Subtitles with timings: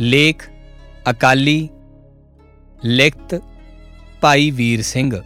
[0.00, 0.42] ਲੇਖ,
[1.10, 1.68] ਅਕਾਲੀ,
[2.84, 3.34] ਲਿਖਤ
[4.20, 5.20] ਭਾਈ ਵੀਰ ਸਿੰਘ।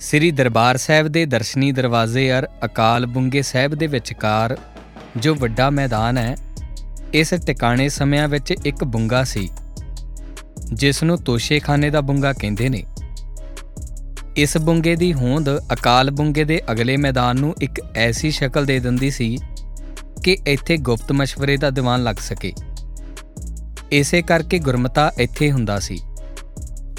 [0.00, 4.56] ਸ੍ਰੀ ਦਰਬਾਰ ਸਾਹਿਬ ਦੇ ਦਰਸ਼ਨੀ ਦਰਵਾਜ਼ੇ ਅਰ ਅਕਾਲ ਬੁੰਗੇ ਸਾਹਿਬ ਦੇ ਵਿਚਕਾਰ
[5.16, 6.36] ਜੋ ਵੱਡਾ ਮੈਦਾਨ ਹੈ,
[7.14, 9.48] ਇਸ ਟਿਕਾਣੇ ਸਮਿਆਂ ਵਿੱਚ ਇੱਕ ਬੁੰਗਾ ਸੀ
[10.72, 12.82] ਜਿਸ ਨੂੰ ਤੋਸ਼ੇਖਾਨੇ ਦਾ ਬੁੰਗਾ ਕਹਿੰਦੇ ਨੇ।
[14.36, 19.10] ਇਸ ਬੁੰਗੇ ਦੀ ਹੋਂਦ ਅਕਾਲ ਬੁੰਗੇ ਦੇ ਅਗਲੇ ਮੈਦਾਨ ਨੂੰ ਇੱਕ ਐਸੀ ਸ਼ਕਲ ਦੇ ਦਿੰਦੀ
[19.10, 19.38] ਸੀ
[20.24, 22.52] ਕਿ ਇੱਥੇ ਗੁਪਤ ਮਸ਼ਵਰੇ ਦਾ ਦੀਵਾਨ ਲੱਗ ਸਕੇ।
[23.92, 25.98] ਇਸੇ ਕਰਕੇ ਗੁਰਮਤਾ ਇੱਥੇ ਹੁੰਦਾ ਸੀ।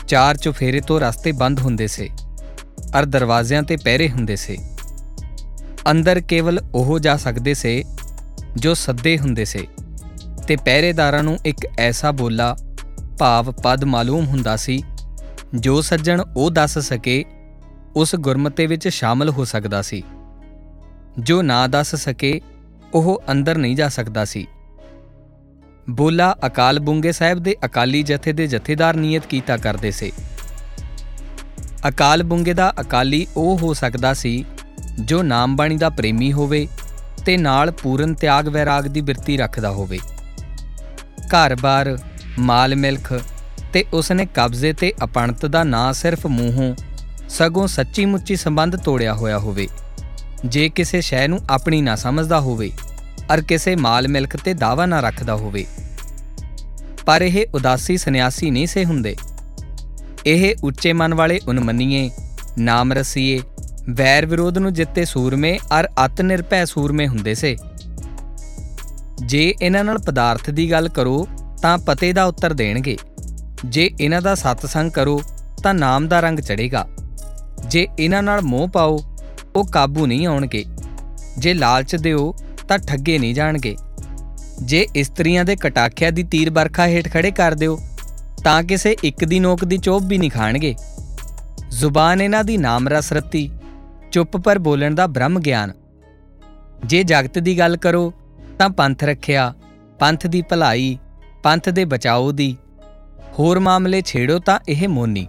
[0.08, 2.10] ਚਾਰ ਚੁਫੇਰੇ ਤੋਂ ਰਸਤੇ ਬੰਦ ਹੁੰਦੇ ਸੇ।
[3.00, 4.58] ਅਰ ਦਰਵਾਜ਼ਿਆਂ ਤੇ ਪਹਿਰੇ ਹੁੰਦੇ ਸੇ।
[5.92, 7.84] ਅੰਦਰ ਕੇਵਲ ਉਹ ਜਾ ਸਕਦੇ ਸੇ
[8.56, 9.68] ਜੋ ਸੱਦੇ ਹੁੰਦੇ ਸੇ
[10.48, 12.56] ਤੇ ਪਹਿਰੇਦਾਰਾਂ ਨੂੰ ਇੱਕ ਐਸਾ ਬੋਲਾ,
[13.20, 14.84] ਭਾਵ ਪਦ ਮਾਲੂਮ ਹੁੰਦਾ ਸੀ
[15.56, 17.26] ਜੋ ਸੱਜਣ ਉਹ ਦੱਸ ਸਕੇ,
[17.96, 20.04] ਉਸ ਗੁਰਮਤੇ ਵਿੱਚ ਸ਼ਾਮਲ ਹੋ ਸਕਦਾ ਸੀ।
[21.20, 22.42] ਜੋ ਨਾ ਦੱਸ ਸਕੇ
[22.94, 24.48] ਉਹ ਅੰਦਰ ਨਹੀਂ ਜਾ ਸਕਦਾ ਸੀ।
[25.90, 30.12] ਬੋਲਾ ਅਕਾਲ ਬੁੰਗੇ ਸਾਹਿਬ ਦੇ ਅਕਾਲੀ ਜਥੇ ਦੇ ਜਥੇਦਾਰ ਨਿਯਤ ਕੀਤਾ ਕਰਦੇ ਸੇ।
[31.88, 34.46] ਅਕਾਲ ਬੁੰਗੇ ਦਾ ਅਕਾਲੀ ਉਹ ਹੋ ਸਕਦਾ ਸੀ,
[35.00, 36.68] ਜੋ ਨਾਮ ਬਾਣੀ ਦਾ ਪ੍ਰੇਮੀ ਹੋਵੇ
[37.26, 40.00] ਤੇ ਨਾਲ ਪੂਰਨ ਤਿਆਗ ਵੈਰਾਗ ਦੀ ਬਿਰਤੀ ਰੱਖਦਾ ਹੋਵੇ।
[41.28, 41.98] ਘਰ-ਬਾਰ
[42.40, 43.14] ਮਾਲ ਮਿਲਖ
[43.74, 46.76] ਤੇ ਉਸਨੇ ਕਬਜ਼ੇ ਤੇ ਅਪਣਤ ਦਾ ਨਾ ਸਿਰਫ ਮੂੰਹੋਂ
[47.30, 49.68] ਸਗੋਂ ਸੱਚੀ ਮੁੱਚੀ ਸੰਬੰਧ ਤੋੜਿਆ ਹੋਇਆ ਹੋਵੇ।
[50.46, 52.72] ਜੇ ਕਿਸੇ ਸ਼ੈ ਨੂੰ ਆਪਣੀ ਨਾ ਸਮਝਦਾ ਹੋਵੇ,
[53.34, 55.66] ਅਰ ਕਿਸੇ ਮਾਲ ਮਿਲਕ ਤੇ ਦਾਵਾ ਨਾ ਰੱਖਦਾ ਹੋਵੇ।
[57.06, 59.16] ਪਰ ਇਹ ਉਦਾਸੀ ਸੰਨਿਆਸੀ ਨਹੀਂ ਸੇ ਹੁੰਦੇ।
[60.26, 62.10] ਇਹ ਉੱਚੇ ਮਨ ਵਾਲੇ ਉਨਮੰਨੀਏ,
[62.58, 63.40] ਨਾਮ ਰਸੀਏ,
[63.90, 67.58] ਵੈਰ ਵਿਰੋਧ ਨੂੰ ਜਿੱਤੇ ਸੂਰਮੇ, ਅਰ ਅਤ ਨਿਰਭੈ ਸੂਰਮੇ ਹੁੰਦੇ ਸੇ।
[69.26, 71.28] ਜੇ ਇਹਨਾਂ ਨਾਲ ਪਦਾਰਥ ਦੀ ਗੱਲ ਕਰੋ,
[71.62, 72.98] ਤਾਂ ਪਤੇ ਦਾ ਉੱਤਰ ਦੇਣਗੇ।
[73.66, 75.22] ਜੇ ਇਹਨਾਂ ਦਾ ਸਤਸੰਗ ਕਰੋ,
[75.64, 76.88] ਤਾਂ ਨਾਮ ਦਾ ਰੰਗ ਚੜੇਗਾ
[77.68, 79.11] ਜੇ ਇਹਨਾਂ ਨਾਲ ਮੋਹ ਪਾਓ
[79.56, 80.66] ਉਹ ਕਾਬੂ ਨਹੀਂ ਆਉਣਗੇ।
[81.38, 82.36] ਜੇ ਲਾਲਚ ਦਿਓ,
[82.68, 83.78] ਤਾਂ ਠੱਗੇ ਨਹੀਂ ਜਾਣਗੇ।
[84.64, 87.80] ਜੇ ਇਸਤਰੀਆਂ ਦੇ ਕਟਾਖਿਆ ਦੀ ਤੀਰ ਬਰਖਾ ਹੇਠ ਖੜੇ ਕਰ ਦਿਓ,
[88.44, 90.76] ਤਾਂ ਕਿਸੇ ਇੱਕ ਦੀ ਨੋਕ ਦੀ ਚੋਪ ਵੀ ਨਹੀਂ ਖਾਣਗੇ।
[91.70, 93.52] ਜ਼ੁਬਾਨ ਇਹਨਾਂ ਦੀ ਨਾਮ ਰਸ ਰਤੀ
[94.12, 95.72] ਚੁੱਪ ਪਰ ਬੋਲਣ ਦਾ ਬ੍ਰਹਮ ਗਿਆਨ।
[96.86, 98.14] ਜੇ ਜਗਤ ਦੀ ਗੱਲ ਕਰੋ,
[98.60, 99.54] ਤਾਂ ਪੰਥ ਰੱਖਿਆ,
[100.00, 100.98] ਪੰਥ ਦੀ ਭਲਾਈ,
[101.44, 102.58] ਪੰਥ ਦੇ ਬਚਾਓ ਦੀ।
[103.40, 105.28] ਹੋਰ ਮਾਮਲੇ ਛੇੜੋ ਤਾਂ ਇਹ ਮੋਨੀ।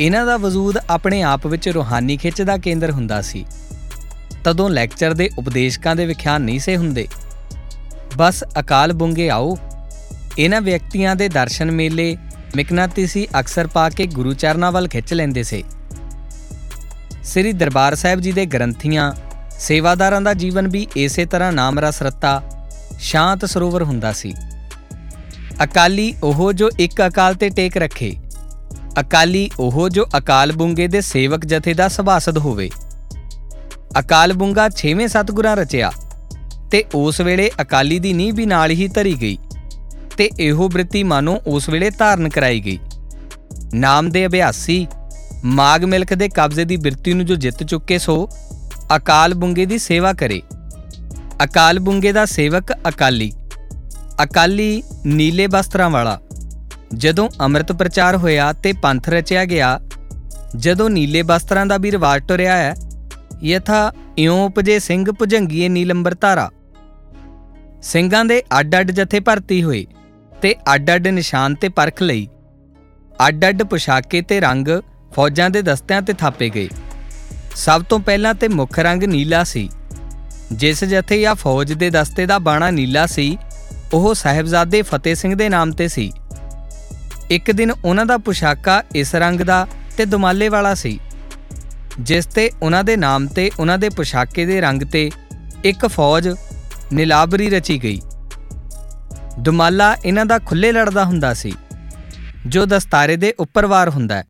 [0.00, 3.44] ਇਹਨਾਂ ਦਾ ਵਜੂਦ ਆਪਣੇ ਆਪ ਵਿੱਚ ਰੂਹਾਨੀ ਖਿੱਚ ਦਾ ਕੇਂਦਰ ਹੁੰਦਾ ਸੀ।
[4.44, 7.08] ਤਦੋਂ ਲੈਕਚਰ ਦੇ ਉਪਦੇਸ਼ਕਾਂ ਦੇ ਵਿਖਿਆਨ ਨਹੀਂ ਸੇ ਹੁੰਦੇ।
[8.16, 9.58] ਬਸ ਅਕਾਲ ਬੁੰਗੇ ਆਓ।
[10.38, 12.16] ਇਹਨਾਂ ਵਿਅਕਤੀਆਂ ਦੇ ਦਰਸ਼ਨ ਮੇਲੇ
[12.56, 15.62] ਮਿਕਨਾਤੀਸੀ ਅਕਸਰ ਪਾ ਕੇ ਗੁਰੂ ਚਰਨਾਂ ਵੱਲ ਖਿੱਚ ਲੈਂਦੇ ਸੇ।
[17.24, 19.12] ਸ੍ਰੀ ਦਰਬਾਰ ਸਾਹਿਬ ਜੀ ਦੇ ਗ੍ਰੰਥੀਆਂ,
[19.58, 22.42] ਸੇਵਾਦਾਰਾਂ ਦਾ ਜੀਵਨ ਵੀ ਇਸੇ ਤਰ੍ਹਾਂ ਨਾਮ ਰਸ ਰਤਾ,
[22.98, 24.34] ਸ਼ਾਂਤ ਸਰੋਵਰ ਹੁੰਦਾ ਸੀ।
[25.64, 28.16] ਅਕਾਲੀ ਉਹ ਜੋ ਇੱਕ ਅਕਾਲ ਤੇ ਟੇਕ ਰੱਖੇ।
[29.00, 32.70] ਅਕਾਲੀ ਉਹ ਜੋ ਅਕਾਲ ਬੁੰਗੇ ਦੇ ਸੇਵਕ ਜਥੇ ਦਾ ਸਭਾਸਦ ਹੋਵੇ।
[33.98, 35.90] ਅਕਾਲ ਬੁੰਗਾ 6ਵੇਂ ਸਤਗੁਰਾਂ ਰਚਿਆ
[36.70, 39.36] ਤੇ ਉਸ ਵੇਲੇ ਅਕਾਲੀ ਦੀ ਨੀਂਹ ਵੀ ਨਾਲ ਹੀ ਧਰੀ ਗਈ
[40.16, 42.78] ਤੇ ਇਹੋ ਬ੍ਰਿਤੀ ਮਾਨੋ ਉਸ ਵੇਲੇ ਧਾਰਨ ਕਰਾਈ ਗਈ।
[43.74, 44.86] ਨਾਮ ਦੇ ਅਭਿਆਸੀ,
[45.44, 48.28] ਮਾਗ ਮਿਲਕ ਦੇ ਕਬਜ਼ੇ ਦੀ ਬਿਰਤੀ ਨੂੰ ਜੋ ਜਿੱਤ ਚੁੱਕੇ ਸੋ,
[48.96, 50.42] ਅਕਾਲ ਬੁੰਗੇ ਦੀ ਸੇਵਾ ਕਰੇ।
[51.44, 53.32] ਅਕਾਲ ਬੁੰਗੇ ਦਾ ਸੇਵਕ ਅਕਾਲੀ
[54.22, 56.20] ਅਕਾਲੀ ਨੀਲੇ ਬਸਤਰਾਂ ਵਾਲਾ।
[56.94, 59.80] ਜਦੋਂ ਅੰਮ੍ਰਿਤ ਪ੍ਰਚਾਰ ਹੋਇਆ ਤੇ ਪੰਥ ਰਚਿਆ ਗਿਆ,
[60.56, 62.74] ਜਦੋਂ ਨੀਲੇ ਬਸਤਰਾਂ ਦਾ ਵੀ ਰਿਵਾਜ ਟੁਰਿਆ ਹੈ,
[63.42, 66.50] ਯਥਾ ਇਉਂ ਉਪਜੇ ਸਿੰਘ ਭੁਜੰਗੀਏ ਨੀਲੰਬਰ ਧਾਰਾ।
[67.82, 69.86] ਸਿੰਘਾਂ ਦੇ ਅੱਡ-ਅੱਡ ਜਥੇ ਭਰਤੀ ਹੋਏ
[70.42, 72.28] ਤੇ ਅੱਡ-ਅੱਡ ਨਿਸ਼ਾਨ ਤੇ ਪਰਖ ਲਈ
[73.28, 74.68] ਅੱਡ-ਅੱਡ ਪੁਸ਼ਾਕੇ ਤੇ ਰੰਗ
[75.14, 76.68] ਫੌਜਾਂ ਦੇ ਦਸਤਿਆਂ ਤੇ ਥਾਪੇ ਗਏ।
[77.56, 79.68] ਸਭ ਤੋਂ ਪਹਿਲਾਂ ਤੇ ਮੁੱਖ ਰੰਗ ਨੀਲਾ ਸੀ।
[80.52, 83.38] ਜਿਸ ਜਥੇ ਜਾਂ ਫੌਜ ਦੇ ਦਸਤੇ ਦਾ ਬਾਣਾ ਨੀਲਾ ਸੀ,
[83.92, 86.12] ਉਹ ਸਾਹਿਬਜ਼ਾਦੇ ਫਤਿਹ ਸਿੰਘ ਦੇ ਨਾਮ ਤੇ ਸੀ।
[87.30, 90.98] ਇੱਕ ਦਿਨ ਉਹਨਾਂ ਦਾ ਪੁਸ਼ਾਕਾ ਇਸ ਰੰਗ ਦਾ ਤੇ ਦੁਮਾਲੇ ਵਾਲਾ ਸੀ,
[92.00, 95.10] ਜਿਸ ਤੇ ਉਹਨਾਂ ਦੇ ਨਾਮ ਤੇ ਉਹਨਾਂ ਦੇ ਪੁਸ਼ਾਕੇ ਦੇ ਰੰਗ ਤੇ
[95.64, 96.28] ਇੱਕ ਫੌਜ
[96.92, 98.00] ਨਿਲਾਬਰੀ ਰਚੀ ਗਈ।
[99.38, 101.52] ਦੁਮਾਲਾ ਇਹਨਾਂ ਦਾ ਖੁੱਲੇ ਲੜਦਾ ਹੁੰਦਾ ਸੀ,
[102.46, 104.24] ਜੋ ਦਸਤਾਰੇ ਦੇ ਉੱਪਰ ਵਾਰ ਹੁੰਦਾ ਹੈ।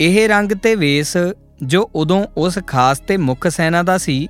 [0.00, 1.16] ਇਹ ਰੰਗ ਤੇ ਵੇਸ
[1.62, 4.28] ਜੋ ਉਦੋਂ ਉਸ ਖਾਸ ਤੇ ਮੁੱਖ ਸੈਨਾ ਦਾ ਸੀ,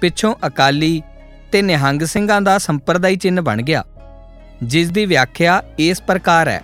[0.00, 1.02] ਪਿੱਛੋਂ ਅਕਾਲੀ
[1.52, 3.84] ਤੇ ਨਿਹੰਗ ਸਿੰਘਾਂ ਦਾ ਸੰਪਰਦਾਈ ਚਿੰਨ ਬਣ ਗਿਆ,
[4.62, 6.62] ਜਿਸ ਦੀ ਵਿਆਖਿਆ ਇਸ ਪ੍ਰਕਾਰ ਹੈ।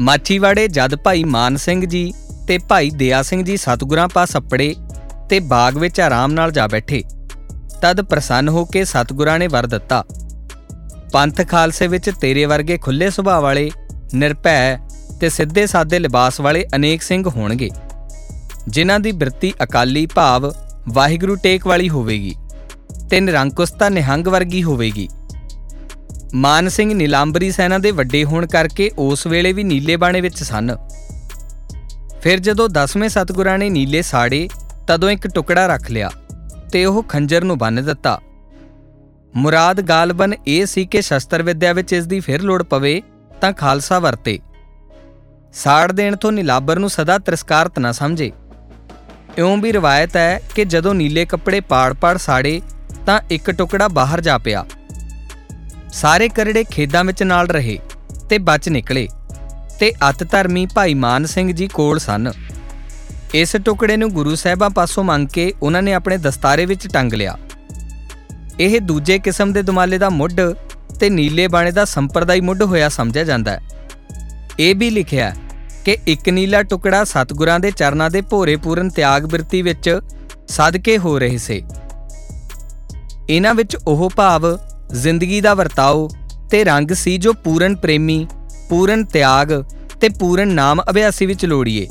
[0.00, 2.12] ਮਾਚੀਵਾੜੇ ਜਦ ਭਾਈ ਮਾਨ ਸਿੰਘ ਜੀ
[2.48, 4.74] ਤੇ ਭਾਈ ਦਿਆ ਸਿੰਘ ਜੀ ਸਤਗੁਰਾਂ ਪਾਸ ਅੱਪੜੇ
[5.28, 7.02] ਤੇ ਬਾਗ ਵਿੱਚ ਆਰਾਮ ਨਾਲ ਜਾ ਬੈਠੇ,
[7.82, 10.02] ਤਦ ਪ੍ਰਸੰਨ ਹੋ ਕੇ ਸਤਗੁਰਾਂ ਨੇ ਵਰ ਦਿੱਤਾ।
[11.12, 13.70] ਪੰਥ ਖਾਲਸੇ ਵਿੱਚ ਤੇਰੇ ਵਰਗੇ ਖੁੱਲੇ ਸੁਭਾਅ ਵਾਲੇ,
[14.14, 14.78] ਨਿਰਭੈ
[15.20, 17.70] ਤੇ ਸਿੱਧੇ ਸਾਦੇ ਲਿਬਾਸ ਵਾਲੇ ਅਨੇਕ ਸਿੰਘ ਹੋਣਗੇ,
[18.68, 20.52] ਜਿਨ੍ਹਾਂ ਦੀ ਬਿਰਤੀ ਅਕਾਲੀ ਭਾਵ
[20.88, 22.34] ਵਾਹਿਗੁਰੂ ਟੇਕ ਵਾਲੀ ਹੋਵੇਗੀ
[23.10, 25.08] ਤੇ ਨਿਰੰਕੁਸ਼ਤਾ ਨਿਹੰਗ ਵਰਗੀ ਹੋਵੇਗੀ।
[26.34, 30.76] ਮਾਨ ਸਿੰਘ ਨੀਲਾਂਬਰੀ ਸੈਨਾ ਦੇ ਵੱਡੇ ਹੋਣ ਕਰਕੇ ਉਸ ਵੇਲੇ ਵੀ ਨੀਲੇ ਬਾਣੇ ਵਿੱਚ ਸਨ।
[32.22, 34.48] ਫਿਰ ਜਦੋਂ 10ਵੇਂ ਸਤਗੁਰਾਂ ਨੇ ਨੀਲੇ ਸਾੜੇ,
[34.86, 36.10] ਤਦੋਂ ਇੱਕ ਟੁਕੜਾ ਰੱਖ ਲਿਆ
[36.72, 38.20] ਤੇ ਉਹ ਖੰਜਰ ਨੂੰ ਬੰਨ ਦਿੱਤਾ।
[39.34, 43.02] ਮੁਰਾਦ ਗਾਲਬਨ ਇਹ ਸੀ ਕਿ ਸ਼ਸਤਰ ਵਿੱਦਿਆ ਵਿੱਚ ਇਸ ਦੀ ਫਿਰ ਲੋੜ ਪਵੇ
[43.40, 44.38] ਤਾਂ ਖਾਲਸਾ ਵਰਤੇ।
[45.52, 48.32] ਸਾੜ ਦੇਣ ਤੋਂ ਨਿਲਾਬਰ ਨੂੰ ਸਦਾ ਤਿਰਸਕਾਰਤ ਨਾ ਸਮਝੇ।
[49.38, 52.60] ਇਉਂ ਵੀ ਰਵਾਇਤ ਹੈ ਕਿ ਜਦੋਂ ਨੀਲੇ ਕੱਪੜੇ ਪਾੜ-ਪਾੜ ਸਾੜੇ,
[53.06, 54.66] ਤਾਂ ਇੱਕ ਟੁਕੜਾ ਬਾਹਰ ਜਾ ਪਿਆ।
[55.92, 57.78] ਸਾਰੇ ਕਰੜੇ ਖੇਦਾਂ ਵਿੱਚ ਨਾਲ ਰਹੇ
[58.28, 59.08] ਤੇ ਬਚ ਨਿਕਲੇ
[59.80, 62.32] ਤੇ ਅਤ ਧਰਮੀ ਭਾਈ ਮਾਨ ਸਿੰਘ ਜੀ ਕੋਲ ਸਨ।
[63.34, 67.38] ਇਸ ਟੁਕੜੇ ਨੂੰ ਗੁਰੂ ਸਾਹਿਬਾਂ ਪਾਸੋਂ ਮੰਗ ਕੇ ਉਹਨਾਂ ਨੇ ਆਪਣੇ ਦਸਤਾਰੇ ਵਿੱਚ ਟੰਗ ਲਿਆ।
[68.60, 70.40] ਇਹ ਦੂਜੇ ਕਿਸਮ ਦੇ ਦੁਮਾਲੇ ਦਾ ਮੁੱਢ
[71.00, 73.60] ਤੇ ਨੀਲੇ ਬਾਣੇ ਦਾ ਸੰਪਰਦਾਈ ਮੁੱਢ ਹੋਇਆ ਸਮਝਿਆ ਜਾਂਦਾ ਹੈ।
[74.58, 75.34] ਇਹ ਵੀ ਲਿਖਿਆ
[75.84, 80.00] ਕਿ ਇੱਕ ਨੀਲਾ ਟੁਕੜਾ ਸਤਿਗੁਰਾਂ ਦੇ ਚਰਨਾਂ ਦੇ ਭੋਰੇ ਪੂਰਨ ਤਿਆਗ ਬਿਰਤੀ ਵਿੱਚ
[80.48, 81.62] ਸਦਕੇ ਹੋ ਰਹੇ ਸੇ।
[83.30, 84.58] ਇਹਨਾਂ ਵਿੱਚ ਉਹ ਭਾਵ
[84.94, 86.08] ਜ਼ਿੰਦਗੀ ਦਾ ਵਰਤਾਓ
[86.50, 88.26] ਤੇ ਰੰਗ ਸੀ ਜੋ ਪੂਰਨ ਪ੍ਰੇਮੀ,
[88.68, 89.52] ਪੂਰਨ ਤਿਆਗ
[90.00, 91.86] ਤੇ ਪੂਰਨ ਨਾਮ ਅਭਿਆਸੀ ਵਿੱਚ ਲੋੜੀਏ।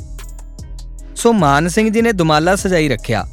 [1.15, 3.25] ਸੋ ਮਾਨ ਸਿੰਘ ਜੀ ਨੇ ਦੁਮਾਲਾ ਸਜਾਈ ਰੱਖਿਆ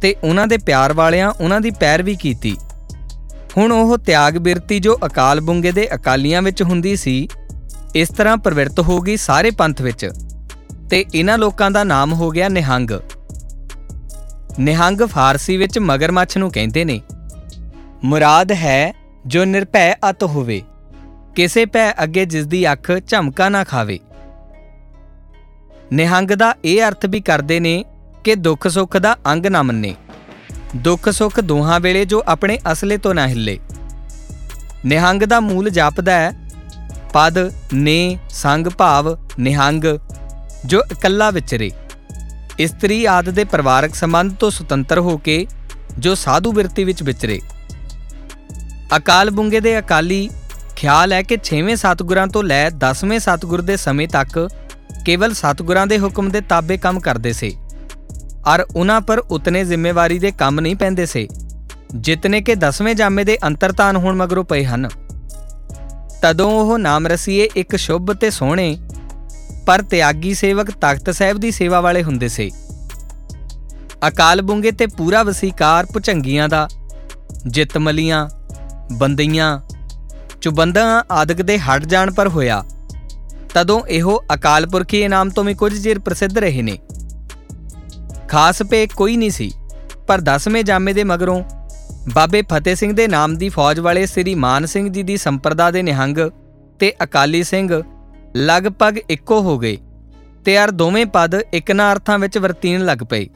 [0.00, 2.56] ਤੇ ਉਹਨਾਂ ਦੇ ਪਿਆਰ ਵਾਲਿਆਂ ਉਹਨਾਂ ਦੀ ਪੈਰਵੀ ਕੀਤੀ।
[3.56, 7.28] ਹੁਣ ਉਹ ਤਿਆਗ ਬਿਰਤੀ ਜੋ ਅਕਾਲ ਬੁੰਗੇ ਦੇ ਅਕਾਲੀਆਂ ਵਿੱਚ ਹੁੰਦੀ ਸੀ,
[7.94, 10.10] ਇਸ ਤਰ੍ਹਾਂ ਪ੍ਰਵਿਰਤ ਹੋ ਗਈ ਸਾਰੇ ਪੰਥ ਵਿੱਚ
[10.90, 12.90] ਤੇ ਇਹਨਾਂ ਲੋਕਾਂ ਦਾ ਨਾਮ ਹੋ ਗਿਆ ਨਿਹੰਗ।
[14.60, 17.00] ਨਿਹੰਗ ਫਾਰਸੀ ਵਿੱਚ ਮਗਰਮੱਛ ਨੂੰ ਕਹਿੰਦੇ ਨੇ।
[18.04, 18.94] ਮੁਰਾਦ ਹੈ
[19.26, 20.62] ਜੋ ਨਿਰਭੈ ਅਤ ਹੋਵੇ।
[21.36, 23.98] ਕਿਸੇ ਭੈ ਅੱਗੇ ਜਿਸ ਦੀ ਅੱਖ ਝਮਕਾ ਨਾ ਖਾਵੇ।
[25.92, 27.84] ਨਿਹੰਗ ਦਾ ਇਹ ਅਰਥ ਵੀ ਕਰਦੇ ਨੇ
[28.24, 29.94] ਕਿ ਦੁੱਖ ਸੁੱਖ ਦਾ ਅੰਗ ਨਾ ਮੰਨੇ।
[30.76, 33.58] ਦੁੱਖ ਸੁੱਖ ਦੋਹਾਂ ਵੇਲੇ ਜੋ ਆਪਣੇ ਅਸਲੇ ਤੋਂ ਨਾ ਹਿੱਲੇ।
[34.86, 36.32] ਨਿਹੰਗ ਦਾ ਮੂਲ ਜਾਪਦਾ ਹੈ,
[37.12, 39.84] ਪਦ, ਨੇ, ਸੰਗ, ਭਾਵ, ਨਿਹੰਗ,
[40.66, 41.70] ਜੋ ਇਕੱਲਾ ਵਿਚਰੇ
[42.58, 45.46] ਇਸਤਰੀ ਆਦ ਦੇ ਪਰਿਵਾਰਕ ਸੰਬੰਧ ਤੋਂ ਸੁਤੰਤਰ ਹੋ ਕੇ
[45.98, 47.40] ਜੋ ਸਾਧੂ ਬਿਰਤੀ ਵਿੱਚ ਵਿਚਰੇ
[48.96, 50.28] ਅਕਾਲ ਬੁੰਗੇ ਦੇ ਅਕਾਲੀ
[50.76, 54.38] ਖਿਆਲ ਹੈ ਕਿ 6ਵੇਂ ਸਤਗੁਰਾਂ ਤੋਂ ਲੈ 10ਵੇਂ ਸਤਗੁਰ ਦੇ ਸਮੇਂ ਤੱਕ
[55.04, 57.50] ਕੇਵਲ ਸਤਗੁਰਾਂ ਦੇ ਹੁਕਮ ਦੇ ਤਾਬੇ ਕੰਮ ਕਰਦੇ ਸੇ।
[58.46, 61.26] ਔਰ ਉਹਨਾਂ ਪਰ ਉਤਨੇ ਜ਼ਿੰਮੇਵਾਰੀ ਦੇ ਕੰਮ ਨਹੀਂ ਪੈਂਦੇ ਸੇ,
[61.94, 64.88] ਜਿਤਨੇ ਕਿ 10ਵੇਂ ਜਾਮੇ ਦੇ ਅੰਤਰਤਾਨ ਹੋਣ ਮਗਰੋਂ ਪਏ ਹਨ।
[66.22, 68.76] ਤਦੋਂ ਉਹ ਨਾਮ ਰਸੀਏ ਇੱਕ ਸ਼ੁਭ ਤੇ ਸੋਹਣੇ,
[69.66, 72.50] ਪਰ ਤਿਆਗੀ ਸੇਵਕ ਤਖਤ ਸਾਹਿਬ ਦੀ ਸੇਵਾ ਵਾਲੇ ਹੁੰਦੇ ਸੇ।
[74.08, 76.68] ਅਕਾਲ ਬੁੰਗੇ ਤੇ ਪੂਰਾ ਵਸੀਕਾਰ ਭੁਚੰਗੀਆਂ ਦਾ,
[77.46, 78.28] ਜਿਤਮਲੀਆਂ
[78.92, 79.60] ਬੰਦਈਆਂ।
[80.40, 82.64] ਚੁਬੰਦਾਂ ਆਦਿਕ ਦੇ ਹਟ ਜਾਣ ਪਰ ਹੋਇਆ।
[83.54, 86.78] ਤਦੋਂ ਇਹੋ ਅਕਾਲ ਪੁਰਖੀ ਇਨਾਮ ਤੋਂ ਵੀ ਕੁਝ ਚਿਰ ਪ੍ਰਸਿੱਧ ਰਹੇ ਨੇ।
[88.28, 89.50] ਖਾਸ ਪੇ ਕੋਈ ਨਹੀਂ ਸੀ,
[90.06, 91.44] ਪਰ 10ਵੇਂ ਜਾਮੇ ਦੇ ਮਗਰੋਂ
[92.14, 95.82] ਬਾਬੇ ਫਤਿਹ ਸਿੰਘ ਦੇ ਨਾਮ ਦੀ ਫੌਜ ਵਾਲੇ ਸ੍ਰੀ ਮਾਨ ਸਿੰਘ ਜੀ ਦੀ ਸੰਪਰਦਾ ਦੇ
[95.82, 96.18] ਨਿਹੰਗ
[96.78, 97.82] ਤੇ ਅਕਾਲੀ ਸਿੰਘ
[98.36, 99.76] ਲਗਭਗ ਇੱਕੋ ਹੋ ਗਏ
[100.44, 103.26] ਤੇ ਯਾਰ ਦੋਵੇਂ ਪਦ ਇੱਕ ਨਾ ਅਰਥਾਂ ਵਿੱਚ ਵਰਤੀਣ ਲੱਗ ਪਏ।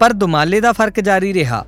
[0.00, 1.66] ਪਰ ਦੁਮਾਲੇ ਦਾ ਫ਼ਰਕ ਜਾਰੀ ਰਿਹਾ।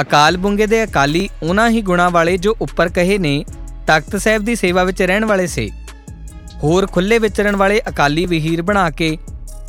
[0.00, 3.44] ਅਕਾਲ ਬੁੰਗੇ ਦੇ ਅਕਾਲੀ ਉਹਨਾਂ ਹੀ ਗੁਣਾ ਵਾਲੇ ਜੋ ਉੱਪਰ ਕਹੇ ਨੇ
[3.86, 5.68] ਤਖਤ ਸਾਹਿਬ ਦੀ ਸੇਵਾ ਵਿੱਚ ਰਹਿਣ ਵਾਲੇ ਸੇ।
[6.62, 9.16] ਹੋਰ ਖੁੱਲੇ ਵਿਚਰਨ ਵਾਲੇ ਅਕਾਲੀ ਵਹੀਰ ਬਣਾ ਕੇ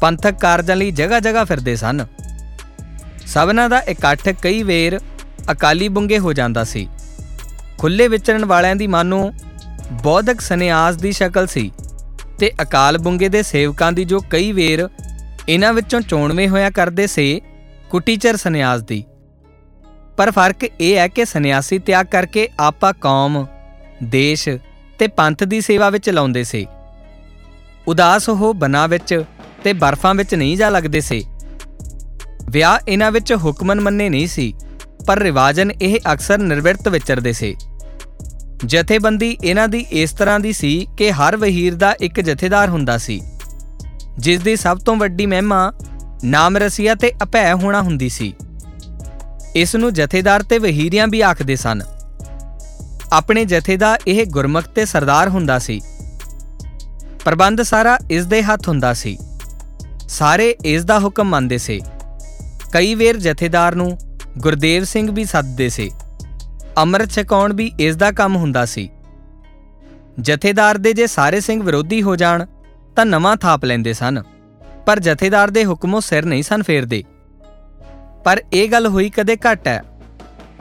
[0.02, 2.06] ਪੰਥਕ ਕਾਰਜਾਂ ਲਈ ਜਗ੍ਹਾ ਜਗ੍ਹਾ ਫਿਰਦੇ ਸਨ।
[3.28, 5.00] ਸਭਨਾਂ ਦਾ ਇਕੱਠ ਕਈ ਵੇਰ
[5.52, 6.88] ਅਕਾਲੀ ਬੁੰਗੇ ਹੋ ਜਾਂਦਾ ਸੀ।
[7.78, 9.32] ਖੁੱਲੇ ਵਿਚਰਨ ਵਾਲਿਆਂ ਦੀ ਮਾਨੋ
[10.04, 11.72] ਬੌਧਿਕ ਸੰਨਿਆਸ ਦੀ ਸ਼ਕਲ ਸੀ
[12.40, 14.88] ਤੇ ਅਕਾਲ ਬੁੰਗੇ ਦੇ ਸੇਵਕਾਂ ਦੀ ਜੋ ਕਈ ਵੇਰ
[15.50, 17.42] ਇਹਨਾਂ ਵਿੱਚੋਂ ਚੋਣਵੇਂ ਹੋਇਆ ਕਰਦੇ ਸੇ
[17.90, 19.04] ਕੁਟੀਚਰ ਸੰਨਿਆਸ ਦੀ।
[20.20, 23.46] ਪਰ ਫ਼ਰਕ ਇਹ ਹੈ ਕਿ ਸੰਨਿਆਸੀ ਤਿਆਗ ਕਰਕੇ ਆਪਾ ਕੌਮ,
[24.04, 24.50] ਦੇਸ਼
[25.00, 26.66] ਤੇ ਪੰਥ ਦੀ ਸੇਵਾ ਵਿੱਚ ਲਾਉਂਦੇ ਸੇ।
[27.88, 29.24] ਉਦਾਸ ਹੋ ਬਨਾ ਵਿੱਚ
[29.64, 31.22] ਤੇ ਬਰਫਾਂ ਵਿੱਚ ਨਹੀਂ ਜਾ ਲੱਗਦੇ ਸੇ।
[32.50, 34.54] ਵਿਆਹ ਇਹਨਾਂ ਵਿੱਚ ਹੁਕਮਨ ਮੰਨੇ ਨਹੀਂ ਸੀ,
[35.08, 37.56] ਪਰ ਰਿਵਾਜਨ ਇਹ ਅਕਸਰ ਨਿਰਵਿਰਤ ਵਿਚਰਦੇ ਸੇ।
[38.66, 43.22] ਜਥੇਬੰਦੀ ਇਹਨਾਂ ਦੀ ਇਸ ਤਰ੍ਹਾਂ ਦੀ ਸੀ ਕਿ ਹਰ ਵਹੀਰ ਦਾ ਇੱਕ ਜਥੇਦਾਰ ਹੁੰਦਾ ਸੀ।
[44.18, 45.74] ਜਿਸ ਦੀ ਸਭ ਤੋਂ ਵੱਡੀ ਮਹਿਮਾ
[46.24, 48.34] ਨਾਮ ਰਸੀਆ ਤੇ ਅਭੈ ਹੋਣਾ ਹੁੰਦੀ ਸੀ।
[49.56, 51.82] ਇਸ ਨੂੰ ਜਥੇਦਾਰ ਤੇ ਵਹੀਰੀਆਂ ਵੀ ਆਖਦੇ ਸਨ।
[53.12, 55.82] ਆਪਣੇ ਜਥੇ ਦਾ ਇਹ ਗੁਰਮੁਖ ਤੇ ਸਰਦਾਰ ਹੁੰਦਾ ਸੀ।
[57.26, 59.18] ਪ੍ਰਬੰਧ ਸਾਰਾ ਇਸ ਦੇ ਹੱਥ ਹੁੰਦਾ ਸੀ।
[60.10, 61.82] ਸਾਰੇ ਇਸ ਦਾ ਹੁਕਮ ਮੰਨਦੇ ਸੀ।
[62.72, 63.98] ਕਈ ਵੇਰ ਜਥੇਦਾਰ ਨੂੰ
[64.38, 65.92] ਗੁਰਦੇਵ ਸਿੰਘ ਵੀ ਸੱਦਦੇ ਸੀ।
[66.78, 68.90] ਅੰਮ੍ਰਿਤ ਛਕਾਉਣ ਵੀ ਇਸ ਦਾ ਕੰਮ ਹੁੰਦਾ ਸੀ।
[70.22, 72.46] ਜਥੇਦਾਰ ਦੇ ਜੇ ਸਾਰੇ ਸਿੰਘ ਵਿਰੋਧੀ ਹੋ ਜਾਣ,
[72.96, 74.24] ਤਾਂ ਨਵਾਂ ਥਾਪ ਲੈਂਦੇ ਸਨ।
[74.86, 77.04] ਪਰ ਜਥੇਦਾਰ ਦੇ ਹੁਕਮੋਂ ਸਿਰ ਨਹੀਂ ਸਨ ਫੇਰਦੇ।
[78.24, 79.82] ਪਰ ਇਹ ਗੱਲ ਹੋਈ ਕਦੇ ਘੱਟ ਹੈ,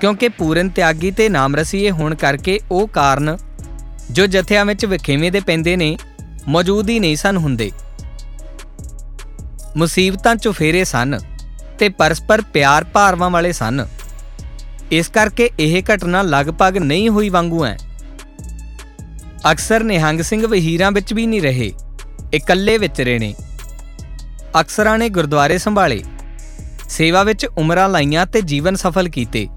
[0.00, 3.36] ਕਿਉਂਕਿ ਪੂਰਨ ਤਿਆਗੀ ਤੇ ਨਾਮਰਸੀਏ ਹੋਣ ਕਰਕੇ ਉਹ ਕਾਰਨ,
[4.10, 5.96] ਜੋ ਜਥਿਆਂ ਵਿੱਚ ਵਿਖੇਵੇਂ ਦੇ ਪੈਂਦੇ ਨੇ,
[6.48, 7.70] ਮੌਜੂਦ ਹੀ ਨਹੀਂ ਸਨ ਹੁੰਦੇ।
[9.76, 11.18] ਮੁਸੀਬਤਾਂ ਚੁਫੇਰੇ ਸਨ
[11.78, 13.86] ਤੇ ਪਰਸਪਰ ਪਿਆਰ ਭਾਰਵਾਂ ਵਾਲੇ ਸਨ।
[14.90, 17.76] ਇਸ ਕਰਕੇ ਇਹ ਘਟਨਾ ਲਗਭਗ ਨਹੀਂ ਹੋਈ ਵਾਂਗੂ ਹੈ।
[19.50, 21.72] ਅਕਸਰ ਨਿਹੰਗ ਸਿੰਘ ਵਹੀਰਾਂ ਵਿੱਚ ਵੀ ਨਹੀਂ ਰਹੇ,
[22.34, 23.34] ਇਕੱਲੇ ਵਿਚਰੇ ਨੇ।
[24.60, 26.02] ਅਕਸਰਾਂ ਨੇ ਗੁਰਦੁਆਰੇ ਸੰਭਾਲੇ।
[26.88, 29.48] ਸੇਵਾ ਵਿੱਚ ਉਮਰਾਂ ਲਾਈਆਂ ਤੇ ਜੀਵਨ ਸਫਲ ਕੀਤੇ।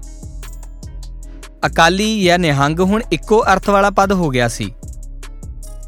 [1.66, 4.74] ਅਕਾਲੀ ਜਾਂ ਨਿਹੰਗ ਹੁਣ ਇੱਕੋ ਅਰਥ ਵਾਲਾ ਪਦ ਹੋ ਗਿਆ ਸੀ।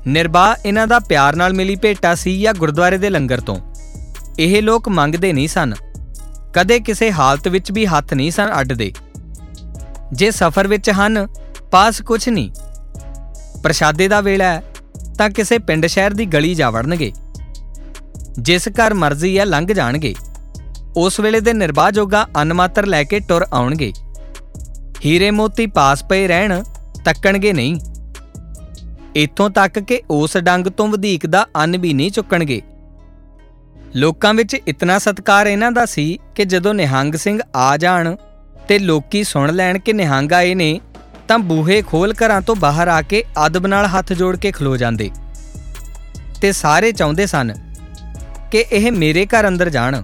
[0.06, 3.56] ਨਿਰਭਾ ਇਹਨਾਂ ਦਾ ਪਿਆਰ ਨਾਲ ਮਿਲੀ ਭੇਟਾ ਸੀ ਜਾਂ ਗੁਰਦੁਆਰੇ ਦੇ ਲੰਗਰ ਤੋਂ।
[4.38, 5.74] ਇਹ ਲੋਕ ਮੰਗਦੇ ਨਹੀਂ ਸਨ।
[6.54, 8.92] ਕਦੇ ਕਿਸੇ ਹਾਲਤ ਵਿੱਚ ਵੀ ਹੱਥ ਨਹੀਂ ਸਨ ਅੱਡਦੇ।
[10.12, 11.28] ਜੇ ਸਫ਼ਰ ਵਿੱਚ ਹਨ,
[11.70, 12.50] ਪਾਸ ਕੁਛ ਨਹੀਂ।
[13.62, 14.62] ਪ੍ਰਸ਼ਾਦੇ ਦਾ ਵੇਲਾ ਹੈ,
[15.18, 17.12] ਤਾਂ ਕਿਸੇ ਪਿੰਡ ਸ਼ਹਿਰ ਦੀ ਗਲੀ ਜਾ ਵੜਨਗੇ।
[18.38, 20.14] ਜਿਸ ਘਰ ਮਰਜ਼ੀ ਹੈ ਲੰਘ ਜਾਣਗੇ।
[20.96, 23.92] ਉਸ ਵੇਲੇ ਦੇ ਨਿਰਵਾਹ ਜੋਗਾ ਅੰਨ ਮਾਤਰ ਲੈ ਕੇ ਟੁਰ ਆਉਣਗੇ।
[25.04, 26.62] ਹੀਰੇ ਮੋਤੀ ਪਾਸ ਪਏ ਰਹਿਣ,
[27.04, 27.80] ਤੱਕਣਗੇ ਨਹੀਂ।
[29.16, 32.62] ਇਥੋਂ ਤੱਕ ਕਿ ਉਸ ਡੰਗ ਤੋਂ ਵਧੇਕ ਦਾ ਅੰਨ ਵੀ ਨਹੀਂ ਚੁੱਕਣਗੇ।
[33.96, 38.16] ਲੋਕਾਂ ਵਿੱਚ ਇਤਨਾ ਸਤਕਾਰ ਇਹਨਾਂ ਦਾ ਸੀ ਕਿ ਜਦੋਂ ਨਿਹੰਗ ਸਿੰਘ ਆ ਜਾਣ
[38.68, 40.80] ਤੇ ਲੋਕੀ ਸੁਣ ਲੈਣ ਕਿ ਨਿਹੰਗ ਆਏ ਨੇ,
[41.28, 45.10] ਤਾਂ ਬੂਹੇ ਖੋਲ ਘਰਾਂ ਤੋਂ ਬਾਹਰ ਆ ਕੇ ਅਦਬ ਨਾਲ ਹੱਥ ਜੋੜ ਕੇ ਖਲੋ ਜਾਂਦੇ।
[46.40, 47.54] ਤੇ ਸਾਰੇ ਚਾਹੁੰਦੇ ਸਨ
[48.50, 50.02] ਕਿ ਇਹ ਮੇਰੇ ਘਰ ਅੰਦਰ ਜਾਣ।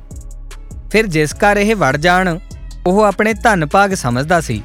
[0.90, 2.38] ਫਿਰ ਜਿਸ ਘਰ ਇਹ ਵੜ ਜਾਣ,
[2.87, 4.62] ਉਹ ਆਪਣੇ ਧਨ ਭਾਗ ਸਮਝਦਾ ਸੀ।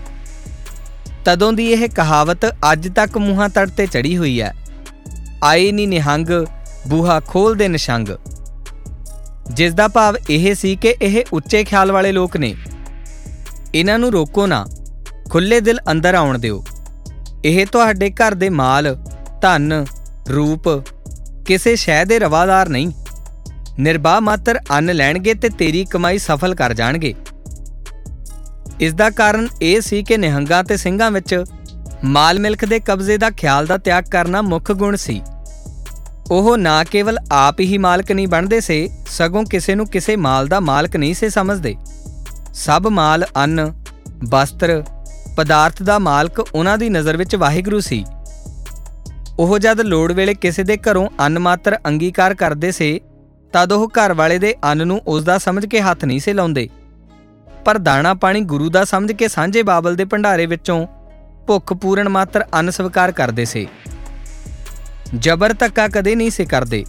[1.25, 4.53] ਤਦੋਂ ਦੀ ਇਹ ਕਹਾਵਤ ਅੱਜ ਤੱਕ ਮੂੰਹਾਂ ਤੜ ਤੇ ਚੜੀ ਹੋਈ ਹੈ।
[5.43, 6.27] ਆਏ ਨਹੀਂ ਨਿਹੰਗ,
[6.87, 8.07] ਬੂਹਾ ਖੋਲ ਦੇ ਨਿਸ਼ੰਗ।
[9.51, 12.55] ਜਿਸ ਦਾ ਭਾਵ ਇਹ ਸੀ ਕਿ ਇਹ ਉੱਚੇ ਖਿਆਲ ਵਾਲੇ ਲੋਕ ਨੇ।
[13.75, 14.65] ਇਹਨਾਂ ਨੂੰ ਰੋਕੋ ਨਾ
[15.29, 16.65] ਖੁੱਲੇ ਦਿਲ ਅੰਦਰ ਆਉਣ ਦਿਓ।
[17.45, 18.97] ਇਹ ਤੁਹਾਡੇ ਘਰ ਦੇ ਮਾਲ,
[19.41, 19.85] ਧਨ,
[20.29, 20.69] ਰੂਪ,
[21.45, 22.91] ਕਿਸੇ ਸ਼ੈ ਦੇ ਰਵਾਦਾਰ ਨਹੀਂ।
[23.79, 27.13] ਨਿਰਭਾ ਮਾਤਰ ਅੰਨ ਲੈਣਗੇ ਤੇ ਤੇਰੀ ਕਮਾਈ ਸਫਲ ਕਰ ਜਾਣਗੇ।
[28.79, 31.43] ਇਸ ਦਾ ਕਾਰਨ ਇਹ ਸੀ ਕਿ ਨਿਹੰਗਾਂ ਤੇ ਸਿੰਘਾਂ ਵਿੱਚ
[32.03, 35.21] ਮਾਲ ਮਿਲਕ ਦੇ ਕਬਜ਼ੇ ਦਾ ਖਿਆਲ ਦਾ ਤਿਆਗ ਕਰਨਾ ਮੁੱਖ ਗੁਣ ਸੀ।
[36.31, 40.59] ਉਹ ਨਾ ਕੇਵਲ ਆਪ ਹੀ ਮਾਲਕ ਨਹੀਂ ਬਣਦੇ ਸੇ, ਸਗੋਂ ਕਿਸੇ ਨੂੰ ਕਿਸੇ ਮਾਲ ਦਾ
[40.59, 41.75] ਮਾਲਕ ਨਹੀਂ ਸੇ ਸਮਝਦੇ।
[42.53, 43.73] ਸਭ ਮਾਲ, ਅੰਨ,
[44.29, 44.83] ਵਸਤਰ,
[45.37, 48.05] ਪਦਾਰਥ ਦਾ ਮਾਲਕ ਉਹਨਾਂ ਦੀ ਨਜ਼ਰ ਵਿੱਚ ਵਾਹਿਗੁਰੂ ਸੀ।
[49.39, 52.99] ਉਹ ਜਦ ਲੋੜ ਵੇਲੇ ਕਿਸੇ ਦੇ ਘਰੋਂ ਅੰਨ ਮਾਤਰ ਅੰਗੀਕਾਰ ਕਰਦੇ ਸੇ
[53.53, 56.69] ਤਦ ਉਹ ਘਰ ਵਾਲੇ ਦੇ ਅੰਨ ਨੂੰ ਉਸ ਦਾ ਸਮਝ ਕੇ ਹੱਥ ਨਹੀਂ ਸੇ ਲਾਉਂਦੇ
[57.65, 60.87] ਪਰ ਦਾਣਾ ਪਾਣੀ ਗੁਰੂ ਦਾ ਸਮਝ ਕੇ ਸਾਂਝੇ ਬਾਬਲ ਦੇ ਭੰਡਾਰੇ ਵਿੱਚੋਂ
[61.47, 63.67] ਭੁੱਖ ਪੂਰਨ ਮਾਤਰ ਅੰਨ ਸਵੀਕਾਰ ਕਰਦੇ ਸੇ।
[65.19, 66.85] ਜਬਰ ਧੱਕਾ ਕਦੇ ਨਹੀਂ ਸੇ ਕਰਦੇ।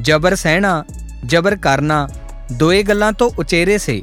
[0.00, 0.84] ਜਬਰ ਸਹਿਣਾ,
[1.26, 2.08] ਜਬਰ ਕਰਨਾ
[2.52, 4.02] ਦੋਏ ਗੱਲਾਂ ਤੋਂ ਉਚੇਰੇ ਸੇ।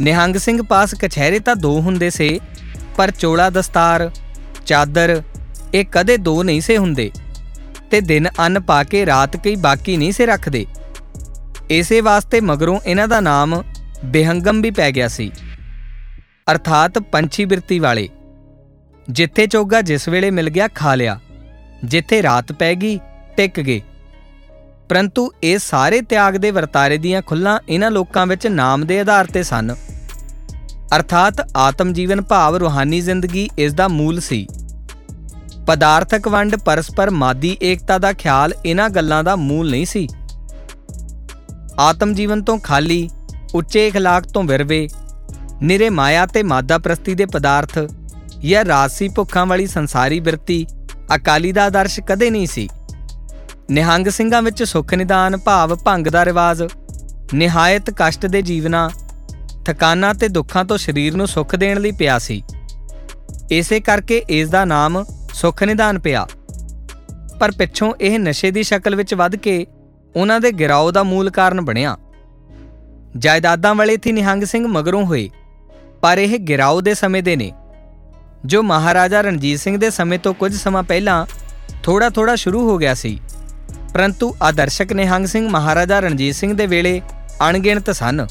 [0.00, 2.40] ਨਿਹੰਗ ਸਿੰਘ ਪਾਸ ਕਛਹਿਰੇ ਤਾਂ ਦੋ ਹੁੰਦੇ ਸੇ,
[2.96, 4.10] ਪਰ ਚੋਲਾ ਦਸਤਾਰ,
[4.66, 5.22] ਚਾਦਰ
[5.74, 7.10] ਇਹ ਕਦੇ ਦੋ ਨਹੀਂ ਸੇ ਹੁੰਦੇ।
[7.94, 10.66] ਤੇ ਦਿਨ ਅੰਨ ਪਾ ਕੇ ਰਾਤ ਕਈ ਬਾਕੀ ਨਹੀਂ ਸੇ ਰੱਖਦੇ।
[11.70, 13.62] ਇਸੇ ਵਾਸਤੇ ਮਗਰੋਂ ਇਹਨਾਂ ਦਾ ਨਾਮ
[14.04, 15.30] ਬੇਹੰਗਮ ਵੀ ਪੈ ਗਿਆ ਸੀ।
[16.50, 18.08] ਅਰਥਾਤ ਪੰਛੀ ਬਿਰਤੀ ਵਾਲੇ।
[19.10, 21.20] ਜਿੱਥੇ ਚੋਗਾ ਜਿਸ ਵੇਲੇ ਮਿਲ ਗਿਆ ਖਾ ਲਿਆ।
[21.84, 23.00] ਜਿੱਥੇ ਰਾਤ ਪੈ ਗਈ,
[23.36, 23.80] ਟਿਕ ਗਏ।
[24.88, 29.42] ਪਰੰਤੂ ਇਹ ਸਾਰੇ ਤਿਆਗ ਦੇ ਵਰਤਾਰੇ ਦੀਆਂ ਖੁੱਲਾਂ ਇਹਨਾਂ ਲੋਕਾਂ ਵਿੱਚ ਨਾਮ ਦੇ ਆਧਾਰ ਤੇ
[29.42, 29.76] ਸਨ।
[30.96, 34.46] ਅਰਥਾਤ ਆਤਮ ਜੀਵਨ ਭਾਵ ਰੂਹਾਨੀ ਜ਼ਿੰਦਗੀ ਇਸ ਦਾ ਮੂਲ ਸੀ।
[35.67, 40.07] ਪਦਾਰਥਕ ਵੰਡ ਪਰਸਪਰ ਮਾਦੀ ਏਕਤਾ ਦਾ ਖਿਆਲ ਇਹਨਾਂ ਗੱਲਾਂ ਦਾ ਮੂਲ ਨਹੀਂ ਸੀ
[41.79, 43.09] ਆਤਮ ਜੀਵਨ ਤੋਂ ਖਾਲੀ
[43.53, 44.87] ਉੱਚੇ اخلاق ਤੋਂ ਵਿਰਵੇ
[45.61, 47.79] ਨਿਰੇ ਮਾਇਆ ਤੇ ਮਾਦਾ ਪ੍ਰਸਤੀ ਦੇ ਪਦਾਰਥ
[48.45, 50.65] ਜਾਂ ਰਾਸੀ ਭੁੱਖਾਂ ਵਾਲੀ ਸੰਸਾਰੀ ਬਿਰਤੀ
[51.15, 52.67] ਅਕਾਲੀ ਦਾ ਆਦਰਸ਼ ਕਦੇ ਨਹੀਂ ਸੀ
[53.71, 56.63] ਨਿਹੰਗ ਸਿੰਘਾਂ ਵਿੱਚ ਸੁੱਖ ਨਿਦਾਨ ਭਾਵ ਭੰਗ ਦਾ ਰਿਵਾਜ
[57.33, 58.89] ਨਿਹਾਇਤ ਕਸ਼ਟ ਦੇ ਜੀਵਨਾ
[59.65, 62.41] ਥਕਾਨਾਂ ਤੇ ਦੁੱਖਾਂ ਤੋਂ ਸਰੀਰ ਨੂੰ ਸੁੱਖ ਦੇਣ ਲਈ ਪਿਆ ਸੀ
[63.51, 65.03] ਇਸੇ ਕਰਕੇ ਇਸ ਦਾ ਨਾਮ
[65.34, 66.26] ਸੁੱਖ ਨਿਦਾਨ ਪਿਆ।
[67.40, 69.66] ਪਰ ਪਿੱਛੋਂ ਇਹ ਨਸ਼ੇ ਦੀ ਸ਼ਕਲ ਵਿੱਚ ਵੱਧ ਕੇ
[70.14, 71.96] ਉਹਨਾਂ ਦੇ ਗਿਰਾਓ ਦਾ ਮੂਲ ਕਾਰਨ ਬਣਿਆ।
[73.16, 75.28] ਜਾਇਦਾਦਾਂ ਵਾਲੇ ਥੀ ਨਿਹੰਗ ਸਿੰਘ ਮਗਰੋਂ ਹੋਏ,
[76.02, 77.50] ਪਰ ਇਹ ਗਿਰਾਓ ਦੇ ਸਮੇਂ ਦੇ ਨੇ,
[78.44, 81.24] ਜੋ ਮਹਾਰਾਜਾ ਰਣਜੀਤ ਸਿੰਘ ਦੇ ਸਮੇਂ ਤੋਂ ਕੁਝ ਸਮਾਂ ਪਹਿਲਾਂ
[81.82, 83.18] ਥੋੜਾ ਥੋੜਾ ਸ਼ੁਰੂ ਹੋ ਗਿਆ ਸੀ।
[83.94, 87.00] ਪਰੰਤੂ ਆਦਰਸ਼ਕ ਨਿਹੰਗ ਸਿੰਘ ਮਹਾਰਾਜਾ ਰਣਜੀਤ ਸਿੰਘ ਦੇ ਵੇਲੇ
[87.48, 88.26] ਅਣਗਿਣਤ ਸਨ।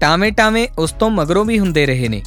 [0.00, 2.22] ਟਾਵੇਂ ਟਾਵੇਂ ਉਸ ਤੋਂ ਮਗਰੋਂ ਵੀ ਹੁੰਦੇ ਰਹੇ ਨੇ।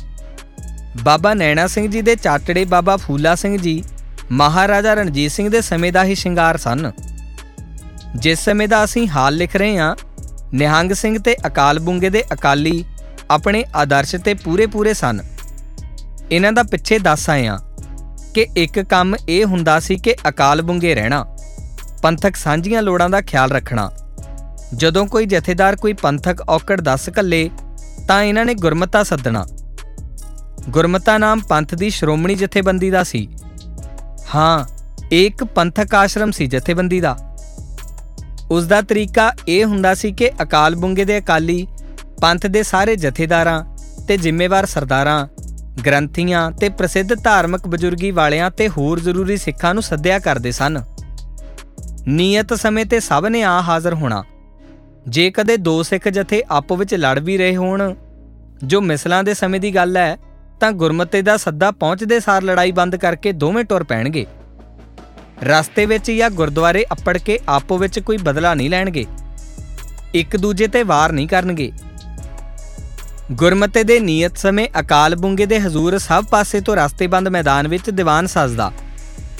[1.01, 3.83] ਬਾਬਾ ਨੈਣਾ ਸਿੰਘ ਜੀ ਦੇ ਚਾਟੜੇ ਬਾਬਾ ਫੂਲਾ ਸਿੰਘ ਜੀ,
[4.31, 6.91] ਮਹਾਰਾਜਾ ਰਣਜੀਤ ਸਿੰਘ ਦੇ ਸਮੇਂ ਦਾ ਹੀ ਸ਼ਿੰਗਾਰ ਸਨ।
[8.15, 9.95] ਜਿਸ ਸਮੇਂ ਦਾ ਅਸੀਂ ਹਾਲ ਲਿਖ ਰਹੇ ਹਾਂ,
[10.53, 12.83] ਨਿਹੰਗ ਸਿੰਘ ਤੇ ਅਕਾਲ ਬੁੰਗੇ ਦੇ ਅਕਾਲੀ
[13.31, 15.21] ਆਪਣੇ ਆਦਰਸ਼ ਤੇ ਪੂਰੇ ਪੂਰੇ ਸਨ।
[16.31, 17.57] ਇਹਨਾਂ ਦਾ ਪਿੱਛੇ ਦੱਸ ਆਏ ਆ
[18.33, 21.25] ਕਿ ਇੱਕ ਕੰਮ ਇਹ ਹੁੰਦਾ ਸੀ ਕਿ ਅਕਾਲ ਬੁੰਗੇ ਰਹਿਣਾ,
[22.01, 23.91] ਪੰਥਕ ਸਾਂਝੀਆਂ ਲੋੜਾਂ ਦਾ ਖਿਆਲ ਰੱਖਣਾ।
[24.73, 27.49] ਜਦੋਂ ਕੋਈ ਜਥੇਦਾਰ ਕੋਈ ਪੰਥਕ ਔਕੜ ਦੱਸ ਕੱਲੇ,
[28.07, 29.45] ਤਾਂ ਇਹਨਾਂ ਨੇ ਗੁਰਮਤਾ ਸੱਦਣਾ।
[30.69, 33.27] ਗੁਰਮਤਾ ਨਾਮ ਪੰਥ ਦੀ ਸ਼੍ਰੋਮਣੀ ਜਥੇਬੰਦੀ ਦਾ ਸੀ।
[34.35, 34.65] ਹਾਂ
[35.11, 37.37] ਇੱਕ ਪੰਥਕ ਆਸ਼ਰਮ ਸੀ ਜਥੇਬੰਦੀ ਦਾ।
[38.51, 41.67] ਉਸ ਦਾ ਤਰੀਕਾ ਇਹ ਹੁੰਦਾ ਸੀ ਕਿ ਅਕਾਲ ਬੁੰਗੇ ਦੇ ਅਕਾਲੀ,
[42.21, 43.63] ਪੰਥ ਦੇ ਸਾਰੇ ਜਥੇਦਾਰਾਂ
[44.07, 45.27] ਤੇ ਜ਼ਿੰਮੇਵਾਰ ਸਰਦਾਰਾਂ,
[45.85, 50.83] ਗ੍ਰੰਥੀਆਂ ਤੇ ਪ੍ਰਸਿੱਧ ਧਾਰਮਿਕ ਬਜ਼ੁਰਗੀ ਵਾਲਿਆਂ ਤੇ ਹੋਰ ਜ਼ਰੂਰੀ ਸਿੱਖਾਂ ਨੂੰ ਸੱਦਿਆ ਕਰਦੇ ਸਨ।
[52.07, 54.23] ਨੀਅਤ ਸਮੇਂ ਤੇ ਸਭ ਨੇ ਆ ਹਾਜ਼ਰ ਹੋਣਾ।
[55.07, 57.95] ਜੇ ਕਦੇ ਦੋ ਸਿੱਖ ਜਥੇ ਆਪੋ ਵਿੱਚ ਲੜ ਵੀ ਰਹੇ ਹੋਣ,
[58.63, 60.17] ਜੋ ਮਿਸਲਾਂ ਦੇ ਸਮੇਂ ਦੀ ਗੱਲ ਹੈ
[60.63, 64.25] ਤਾਂ ਗੁਰਮਤੇ ਦਾ ਸੱਦਾ ਪਹੁੰਚਦੇ ਸਾਰ ਲੜਾਈ ਬੰਦ ਕਰਕੇ ਦੋਵੇਂ ਟੁਰ ਪੈਣਗੇ।
[65.43, 69.05] ਰਸਤੇ ਵਿੱਚ ਜਾਂ ਗੁਰਦੁਆਰੇ ਅੱਪੜ ਕੇ ਆਪੋ ਵਿੱਚ ਕੋਈ ਬਦਲਾ ਨਹੀਂ ਲੈਣਗੇ।
[70.13, 71.71] ਇੱਕ ਦੂਜੇ ਤੇ ਵਾਰ ਨਹੀਂ ਕਰਨਗੇ।
[73.31, 78.27] ਗੁਰਮਤੇ ਦੇ ਨੀਅਤ ਸਮੇਂ ਅਕਾਲ ਬੁੰਗੇ ਦੇ ਹਜ਼ੂਰ ਸਭ ਪਾਸੇ ਤੋਂ ਰਸਤੇਬੰਦ ਮੈਦਾਨ ਵਿੱਚ ਦੀਵਾਨ
[78.27, 78.71] ਸਜਦਾ।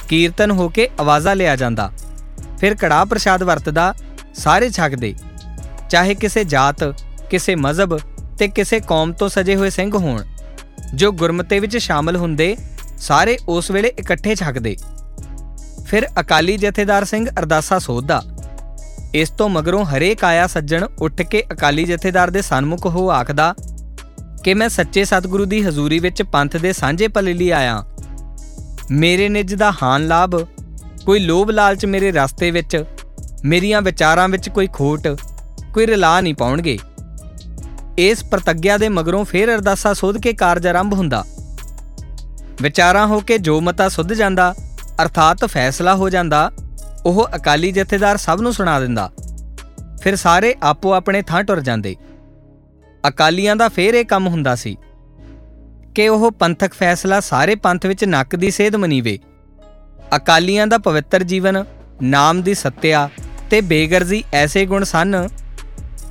[0.10, 1.92] ਕੀਰਤਨ ਹੋ ਕੇ ਆਵਾਜ਼ਾ ਲਿਆ ਜਾਂਦਾ।
[2.60, 3.94] ਫਿਰ ਕੜਾ ਪ੍ਰਸ਼ਾਦ ਵਰਤਦਾ,
[4.34, 5.16] ਸਾਰੇ ਛਕਦੇ।
[5.90, 6.84] ਚਾਹੇ ਕਿਸੇ ਜਾਤ,
[7.30, 7.98] ਕਿਸੇ ਮਜ਼ਹਬ
[8.38, 10.24] ਤੇ ਕਿਸੇ ਕੌਮ ਤੋਂ ਸਜੇ ਹੋਏ ਸਿੰਘ ਹੋਣ।
[10.94, 12.56] ਜੋ ਗੁਰਮਤੇ ਵਿੱਚ ਸ਼ਾਮਲ ਹੁੰਦੇ,
[12.98, 14.76] ਸਾਰੇ ਉਸ ਵੇਲੇ ਇਕੱਠੇ ਛਕਦੇ
[15.86, 18.22] ਫਿਰ ਅਕਾਲੀ ਜਥੇਦਾਰ ਸਿੰਘ ਅਰਦਾਸਾ ਸੋਧਦਾ।
[19.16, 23.54] ਇਸ ਤੋਂ ਮਗਰੋਂ ਹਰੇਕ ਆਇਆ ਸੱਜਣ ਉੱਠ ਕੇ ਅਕਾਲੀ ਜਥੇਦਾਰ ਦੇ ਸਨਮੁਖ ਹੋ ਆਖਦਾ,
[24.44, 27.84] ਕਿ ਮੈਂ ਸੱਚੇ ਸਤਿਗੁਰੂ ਦੀ ਹਜ਼ੂਰੀ ਵਿੱਚ ਪੰਥ ਦੇ ਸਾਂਝੇ ਭਲੇ ਲਈ ਆਇਆ।
[28.92, 30.36] ਮੇਰੇ ਨਿੱਜ ਦਾ ਹਾਨ ਲਾਭ,
[31.06, 32.84] ਕੋਈ ਲੋਭ ਲਾਲਚ ਮੇਰੇ ਰਸਤੇ ਵਿੱਚ,
[33.46, 35.08] ਮੇਰੀਆਂ ਵਿਚਾਰਾਂ ਵਿੱਚ ਕੋਈ ਖੋਟ,
[35.74, 36.80] ਕੋਈ ਰਲਾ ਨਹੀਂ ਪਾਉਣਗੇ।
[37.98, 41.26] ਇਸ ਪ੍ਰਤੱਗਿਆ ਦੇ ਮਗਰੋਂ ਫੇਰ ਅਰਦਾਸਾ ਸੋਧ ਕੇ ਕਾਰਜ ਆਰੰਭ ਹੁੰਦਾ।
[42.62, 44.56] ਵਿਚਾਰਾਂ ਹੋ ਕੇ ਜੋ ਮਤਾ ਸੁੱਧ ਜਾਂਦਾ,
[45.04, 46.52] ਅਰਥਾਤ ਫੈਸਲਾ ਹੋ ਜਾਂਦਾ,
[47.06, 49.12] ਉਹ ਅਕਾਲੀ ਜਥੇਦਾਰ ਸਭ ਨੂੰ ਸੁਣਾ ਦਿੰਦਾ।
[50.02, 51.96] ਫਿਰ ਸਾਰੇ ਆਪੋ ਆਪਣੇ ਥਾਂ ਟੁਰ ਜਾਂਦੇ।
[53.08, 54.78] ਅਕਾਲੀਆਂ ਦਾ ਫੇਰ ਇਹ ਕੰਮ ਹੁੰਦਾ ਸੀ
[55.96, 59.20] ਕਿ ਉਹ ਪੰਥਕ ਫੈਸਲਾ ਸਾਰੇ ਪੰਥ ਵਿੱਚ ਨੱਕ ਦੀ ਸੇਧ ਮਨੀਵੇ।
[60.16, 61.66] ਅਕਾਲੀਆਂ ਦਾ ਪਵਿੱਤਰ ਜੀਵਨ,
[62.02, 63.10] ਨਾਮ ਦੀ ਸੱਤਿਆ
[63.50, 65.28] ਤੇ ਬੇਗਰਜ਼ੀ ਐਸੇ ਗੁਣ ਸਨ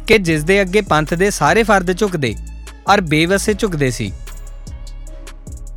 [0.06, 2.34] ਕਿ ਜਿਸ ਦੇ ਅੱਗੇ ਪੰਥ ਦੇ ਸਾਰੇ ਫਰਦ ਝੁਕਦੇ
[2.88, 4.12] ਔਰ ਬੇਵਸੇ ਝੁਕਦੇ ਸੀ।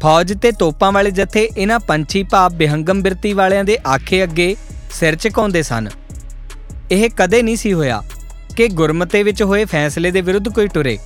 [0.02, 4.56] ਫੌਜ ਤੇ ਤੋਪਾਂ ਵਾਲੇ ਜਥੇ ਇਹਨਾਂ ਪੰਛੀ ਭਾਵ ਬਿਹੰਗਮ ਬਿਰਤੀ ਵਾਲਿਆਂ ਦੇ ਆਖੇ ਅੱਗੇ
[4.92, 5.88] ਸਿਰ ਝੁਕਾਉਂਦੇ ਸਨ।
[6.92, 8.04] ਇਹ ਕਦੇ ਨਹੀਂ ਸੀ ਹੋਇਆ
[8.58, 10.98] ਕਿ ਗੁਰਮਤੇ ਵਿੱਚ ਹੋਏ ਫੈਸਲੇ ਦੇ ਵਿਰੁੱਧ ਕੋਈ ਟੁਰੇ।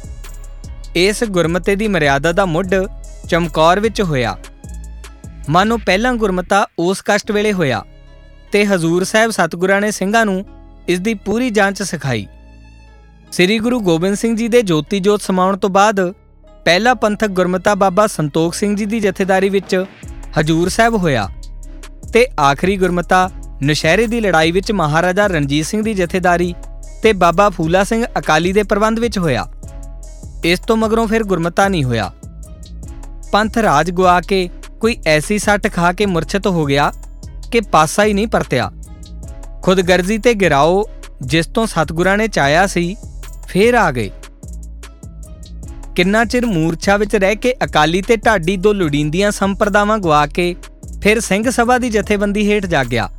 [0.96, 2.76] ਇਸ ਗੁਰਮਤੇ ਦੀ ਮਰਿਆਦਾ ਦਾ ਮੁੱਢ
[3.30, 4.38] ਚਮਕੌਰ ਵਿੱਚ ਹੋਇਆ।
[5.50, 7.84] ਮਾਨੋ ਪਹਿਲਾਂ ਗੁਰਮਤਾ ਉਸ ਕਸ਼ਟ ਵੇਲੇ ਹੋਇਆ
[8.52, 10.46] ਤੇ ਹਜ਼ੂਰ ਸਾਹਿਬ ਸਤਿਗੁਰਾਂ ਨੇ ਸਿੰਘਾਂ ਨੂੰ
[10.88, 12.28] ਇਸ ਦੀ ਪੂਰੀ ਜਾਂਚ ਸਿਖਾਈ।
[13.32, 16.12] ਸ੍ਰੀ ਗੁਰੂ ਗੋਬਿੰਦ ਸਿੰਘ ਜੀ ਦੇ ਜੋਤੀ ਜੋਤ ਸਮਾਉਣ ਤੋਂ ਬਾਅਦ
[16.66, 19.86] ਪਹਿਲਾ ਪੰਥਕ ਗੁਰਮਤਾ ਬਾਬਾ ਸੰਤੋਖ ਸਿੰਘ ਜੀ ਦੀ ਜਥੇਦਾਰੀ ਵਿੱਚ
[20.40, 21.30] ਹਜੂਰ ਸਾਹਿਬ ਹੋਇਆ
[22.14, 23.30] ਤੇ ਆਖਰੀ ਗੁਰਮਤਾ
[23.64, 26.56] ਨਸ਼ਹਿਰੇ ਦੀ ਲੜਾਈ ਵਿੱਚ ਮਹਾਰਾਜਾ ਰਣਜੀਤ ਸਿੰਘ ਦੀ ਜਥੇਦਾਰੀ
[27.04, 29.48] ਤੇ ਬਾਬਾ ਫੂਲਾ ਸਿੰਘ ਅਕਾਲੀ ਦੇ ਪ੍ਰਬੰਧ ਵਿੱਚ ਹੋਇਆ।
[30.46, 32.12] ਇਸ ਤੋਂ ਮਗਰੋਂ ਫਿਰ ਗੁਰਮਤਾ ਨਹੀਂ ਹੋਇਆ।
[33.32, 36.92] ਪੰਥ ਰਾਜ ਗਵਾ ਕੇ ਕੋਈ ਐਸੀ ਸੱਟ ਖਾ ਕੇ ਮੁਰਛਤ ਹੋ ਗਿਆ
[37.52, 38.72] ਕਿ ਪਾਸਾ ਹੀ ਨਹੀਂ ਪਰਤਿਆ।
[39.62, 40.84] ਖੁਦਗਰਜ਼ੀ ਤੇ ਗਿਰਾਓ
[41.22, 42.96] ਜਿਸ ਤੋਂ ਸਤਗੁਰਾਂ ਨੇ ਚਾਇਆ ਸੀ
[43.50, 44.10] ਫੇਰ ਆ ਗਏ।
[45.96, 50.56] ਕਿੰਨਾ ਚਿਰ ਮੂਰਛਾ ਵਿੱਚ ਰਹਿ ਕੇ ਅਕਾਲੀ ਤੇ ਢਾਡੀ ਦੋ ਲੁੜੀਂਦੀਆਂ ਸੰਪਰਦਾਵਾਂ ਗਵਾ ਕੇ
[51.02, 53.10] ਫਿਰ ਸਿੰਘ ਸਭਾ ਦੀ ਜਥੇਬੰਦੀ ਹੇਠ ਜਾਗਿਆ।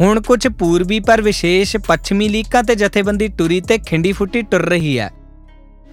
[0.00, 4.98] ਹੁਣ ਕੁਝ ਪੂਰਬੀ ਪਰ ਵਿਸ਼ੇਸ਼ ਪੱਛਮੀ ਲੀਕਾਂ ਤੇ ਜਥੇਬੰਦੀ ਟੁਰੀ ਤੇ ਖਿੰਡੀ ਫੁੱਟੀ ਟੁਰ ਰਹੀ
[4.98, 5.10] ਹੈ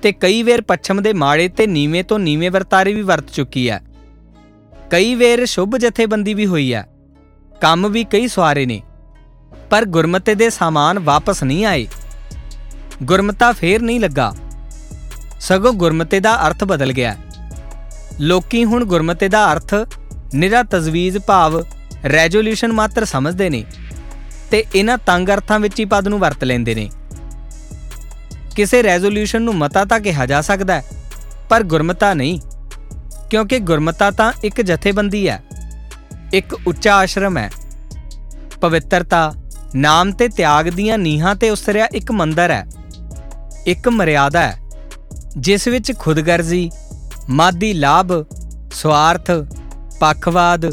[0.02, 3.82] ਤੇ ਕਈ ਵੇਰ ਪੱਛਮ ਦੇ ਮਾੜੇ ਤੇ ਨੀਵੇਂ ਤੋਂ ਨੀਵੇਂ ਵਰਤਾਰੇ ਵੀ ਵਰਤ ਚੁੱਕੀ ਹੈ।
[4.90, 6.88] ਕਈ ਵੇਰ ਸ਼ੁਭ ਜਥੇਬੰਦੀ ਵੀ ਹੋਈ ਹੈ।
[7.62, 8.82] ਕੰਮ ਵੀ ਕਈ ਸਵਾਰੇ ਨੇ।
[9.70, 11.88] ਪਰ ਗੁਰਮਤੇ ਦੇ ਸਾਮਾਨ ਵਾਪਸ ਨਹੀਂ ਆਏ।
[13.04, 14.34] ਗੁਰਮਤਾ ਫੇਰ ਨਹੀਂ ਲੱਗਾ।
[15.40, 17.16] ਸਗੋਂ ਗੁਰਮਤੇ ਦਾ ਅਰਥ ਬਦਲ ਗਿਆ।
[18.20, 19.74] ਲੋਕੀ ਹੁਣ ਗੁਰਮਤੇ ਦਾ ਅਰਥ
[20.36, 21.62] ਨਿਰਾ ਤਜਵੀਜ਼ ਭਾਵ
[22.06, 23.64] ਰੈਜ਼ੋਲੂਸ਼ਨ ਮਾਤਰ ਸਮਝਦੇ ਨੇ
[24.52, 26.90] ਤੇ ਇਹਨਾਂ ਤੰਗ ਅਰਥਾਂ ਵਿੱਚ ਹੀ ਪਦ ਨੂੰ ਵਰਤ ਲੈਂਦੇ ਨੇ।
[28.56, 30.82] ਕਿਸੇ ਰੈਜ਼ੋਲੂਸ਼ਨ ਨੂੰ ਮਤਾ ਤਾਂ ਕਿਹਾ ਜਾ ਸਕਦਾ
[31.50, 32.40] ਪਰ ਗੁਰਮਤਾ ਨਹੀਂ,
[33.30, 35.44] ਕਿਉਂਕਿ ਗੁਰਮਤਾ ਤਾਂ ਇੱਕ ਜਥੇਬੰਦੀ ਹੈ,
[36.34, 37.50] ਇੱਕ ਉੱਚਾ ਆਸ਼ਰਮ ਹੈ।
[38.62, 39.34] ਪਵਿੱਤਰਤਾ,
[39.76, 42.66] ਨਾਮ ਤੇ ਤਿਆਗ ਦੀਆਂ ਨੀਹਾਂ ਤੇ ਉਸਰਿਆ ਇੱਕ ਮੰਦਰ ਹੈ।
[43.68, 44.58] ਇੱਕ ਮਰਿਆਦਾ ਹੈ,
[45.38, 46.70] ਜਿਸ ਵਿੱਚ ਖੁਦਗਰਜ਼ੀ,
[47.30, 48.12] ਮਾਦੀ ਲਾਭ,
[48.74, 49.32] ਸਵਾਰਥ,
[50.00, 50.70] ਪੱਖਵਾਦ,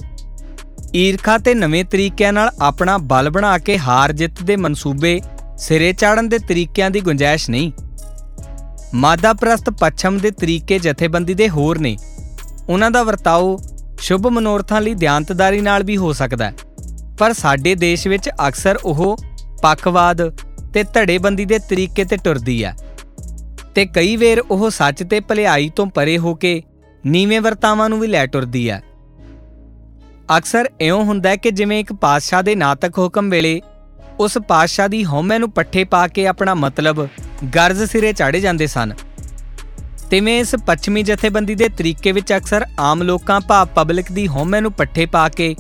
[0.97, 5.21] ਈਰਖਾ ਤੇ ਨਵੇਂ ਤਰੀਕਿਆਂ ਨਾਲ ਆਪਣਾ ਬਲ ਬਣਾ ਕੇ ਹਾਰ ਜਿੱਤ ਦੇ ਮਨਸੂਬੇ
[5.59, 7.73] ਸਿਰੇ ਚਾੜਨ ਦੇ ਤਰੀਕਿਆਂ ਦੀ ਗੁੰਜਾਇਸ਼ ਨਹੀਂ।
[8.95, 11.97] ਮਾਦਾ ਪ੍ਰਸਤ ਪੱਛਮ ਦੇ ਤਰੀਕੇ ਜਥੇਬੰਦੀ ਦੇ ਹੋਰ ਨੇ।
[12.69, 13.57] ਉਹਨਾਂ ਦਾ ਵਰਤਾਓ
[14.01, 16.55] ਸ਼ੁਭ ਮਨੋਰਥਾਂ ਲਈ ਧਿਆਨਤਦਾਰੀ ਨਾਲ ਵੀ ਹੋ ਸਕਦਾ ਹੈ,
[17.19, 19.17] ਪਰ ਸਾਡੇ ਦੇਸ਼ ਵਿੱਚ ਅਕਸਰ ਉਹ
[19.63, 20.23] ਪੱਖਵਾਦ
[20.75, 22.75] ਤੇ ਧੜੇਬੰਦੀ ਦੇ ਤਰੀਕੇ ਤੇ ਟੁਰਦੀ ਹੈ
[23.75, 26.63] ਤੇ ਕਈ ਵੇਰ ਉਹ ਸੱਚ ਤੇ ਭਲਾਈ ਤੋਂ ਪਰੇ ਹੋ ਕੇ
[27.05, 28.83] ਨੀਵੇਂ ਵਰਤਾਵਾਂ ਨੂੰ ਵੀ ਲੈ ਟੁਰਦੀ ਹੈ
[30.37, 33.61] ਅਕਸਰ ਇਉਂ ਹੁੰਦਾ ਹੈ ਕਿ ਜਿਵੇਂ ਇੱਕ ਪਾਤਸ਼ਾਹ ਦੇ ਨਾਤਕ ਹੁਕਮ ਵੇਲੇ
[34.21, 37.07] ਉਸ ਪਾਤਸ਼ਾਹ ਦੀ ਹਉਮੈ ਨੂੰ ਪੱਠੇ ਪਾ ਕੇ ਆਪਣਾ ਮਤਲਬ
[37.55, 38.93] ਗਰਜ਼ ਸਿਰੇ ਚਾੜੇ ਜਾਂਦੇ ਸਨ।
[40.11, 44.73] ਤਿਵੇਂ ਇਸ ਪੱਛਮੀ ਜਥੇਬੰਦੀ ਦੇ ਤਰੀਕੇ ਵਿੱਚ ਅਕਸਰ ਆਮ ਲੋਕਾਂ ਭਾਵ ਪਬਲਿਕ ਦੀ ਹਉਮੈ ਨੂੰ
[44.73, 45.55] ਪੱਠੇ ਪਾ ਕੇ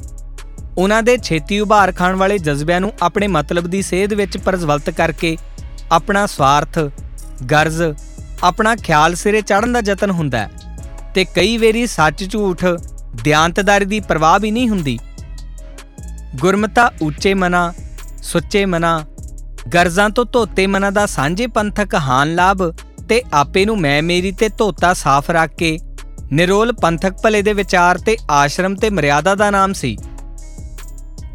[0.79, 5.37] ਉਹਨਾਂ ਦੇ ਛੇਤੀ ਉਭਾਰ ਖਾਣ ਵਾਲੇ ਜਜ਼ਬਿਆਂ ਨੂੰ ਆਪਣੇ ਮਤਲਬ ਦੀ ਸੇਧ ਵਿੱਚ ਪ੍ਰਜਵਲਤ ਕਰਕੇ
[5.93, 6.79] ਆਪਣਾ ਸਵਾਰਥ,
[7.51, 7.83] ਗਰਜ਼,
[8.43, 10.51] ਆਪਣਾ ਖਿਆਲ ਸਿਰੇ ਚੜਨ ਦਾ ਯਤਨ ਹੁੰਦਾ ਹੈ
[11.15, 12.65] ਤੇ ਕਈ ਵੇਰੀ ਸੱਚ ਝੂਠ
[13.25, 14.99] ਧਿਆਨਤਦਾਰੀ ਦੀ ਪਰਵਾਹ ਵੀ ਨਹੀਂ ਹੁੰਦੀ।
[16.41, 17.73] ਗੁਰਮਤਾ ਉੱਚੇ ਮਨਾ,
[18.23, 19.05] ਸੁੱਚੇ ਮਨਾ,
[19.75, 22.71] ਗਰਜ਼ਾਂ ਤੋਂ ਧੋਤੇ ਮਨਾ ਦਾ ਸਾਂਝੇ ਪੰਥਕ ਹਾਨ ਲਾਭ
[23.09, 25.79] ਤੇ ਆਪੇ ਨੂੰ ਮੈਂ ਮੇਰੀ ਤੇ ਧੋਤਾ ਸਾਫ਼ ਰੱਖ ਕੇ
[26.33, 29.97] ਨਿਰੋਲ ਪੰਥਕ ਭਲੇ ਦੇ ਵਿਚਾਰ ਤੇ ਆਸ਼ਰਮ ਤੇ ਮਰਿਆਦਾ ਦਾ ਨਾਮ ਸੀ।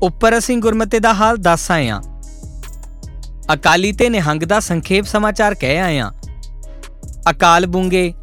[0.02, 2.02] ਉੱਪਰ ਅਸੀਂ ਗੁਰਮਤੇ ਦਾ ਹਾਲ ਦੱਸ ਆਏ ਹਾਂ
[3.54, 6.12] ਅਕਾਲੀ ਤੇ ਨਿਹੰਗ ਦਾ ਸੰਖੇਪ ਸਮਾਚਾਰ ਕਹਿ ਆਏ ਹਾਂ
[7.30, 8.14] ਅਕਾਲ ਬੁੰਗੇ,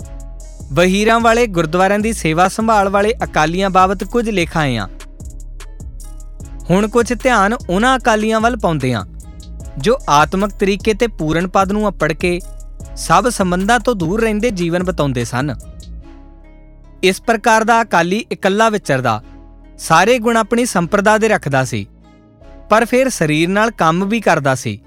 [0.73, 4.89] ਵਹੀਰਾਂ ਵਾਲੇ ਗੁਰਦੁਆਰਿਆਂ ਦੀ ਸੇਵਾ ਸੰਭਾਲ ਵਾਲੇ ਅਕਾਲੀਆਂ ਬਾਬਤ ਕੁਝ ਲਿਖ ਆਏ ਹਾਂ
[6.71, 9.05] ਹੁਣ ਕੁਝ ਧਿਆਨ ਉਹਨਾਂ ਅਕਾਲੀਆਂ ਵੱਲ ਪਾਉਂਦੇ ਹਾਂ
[9.79, 12.41] ਜੋ ਆਤਮਿਕ ਤਰੀਕੇ ਤੇ ਪੂਰਨ ਪਦ ਨੂੰ ਅਪੜ ਕੇ
[12.97, 15.55] ਸਭ ਸੰਬੰਧਾਂ ਤੋਂ ਦੂਰ ਰਹਿੰਦੇ ਜੀਵਨ ਬਤਾਉਂਦੇ ਸਨ।
[17.03, 19.21] ਇਸ ਪ੍ਰਕਾਰ ਦਾ ਅਕਾਲੀ ਇਕੱਲਾ ਵਿਚਰਦਾ
[19.79, 21.87] ਸਾਰੇ ਗੁਣ ਆਪਣੀ ਸੰਪਰਦਾ ਦੇ ਰੱਖਦਾ ਸੀ,
[22.71, 24.79] ਪਰ ਫਿਰ ਸਰੀਰ ਨਾਲ ਕੰਮ ਵੀ ਕਰਦਾ ਸੀ।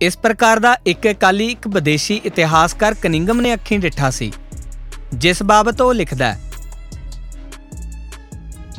[0.00, 4.32] ਇਸ ਪ੍ਰਕਾਰ ਦਾ ਇੱਕ ਅਕਾਲੀ ਇੱਕ ਵਿਦੇਸ਼ੀ ਇਤਿਹਾਸਕਾਰ ਕਨਿੰਗਮ ਨੇ ਅੱਖੀਂ ਡਿੱਠਾ ਸੀ,
[5.14, 6.40] ਜਿਸ ਬਾਬਤ ਉਹ ਲਿਖਦਾ ਹੈ।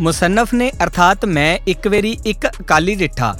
[0.01, 3.37] ਮੁਸੰਨਫ ਨੇ ਅਰਥਾਤ ਮੈਂ ਇੱਕ ਵਾਰੀ ਇੱਕ ਅਕਾਲੀ ਡਿੱਠਾ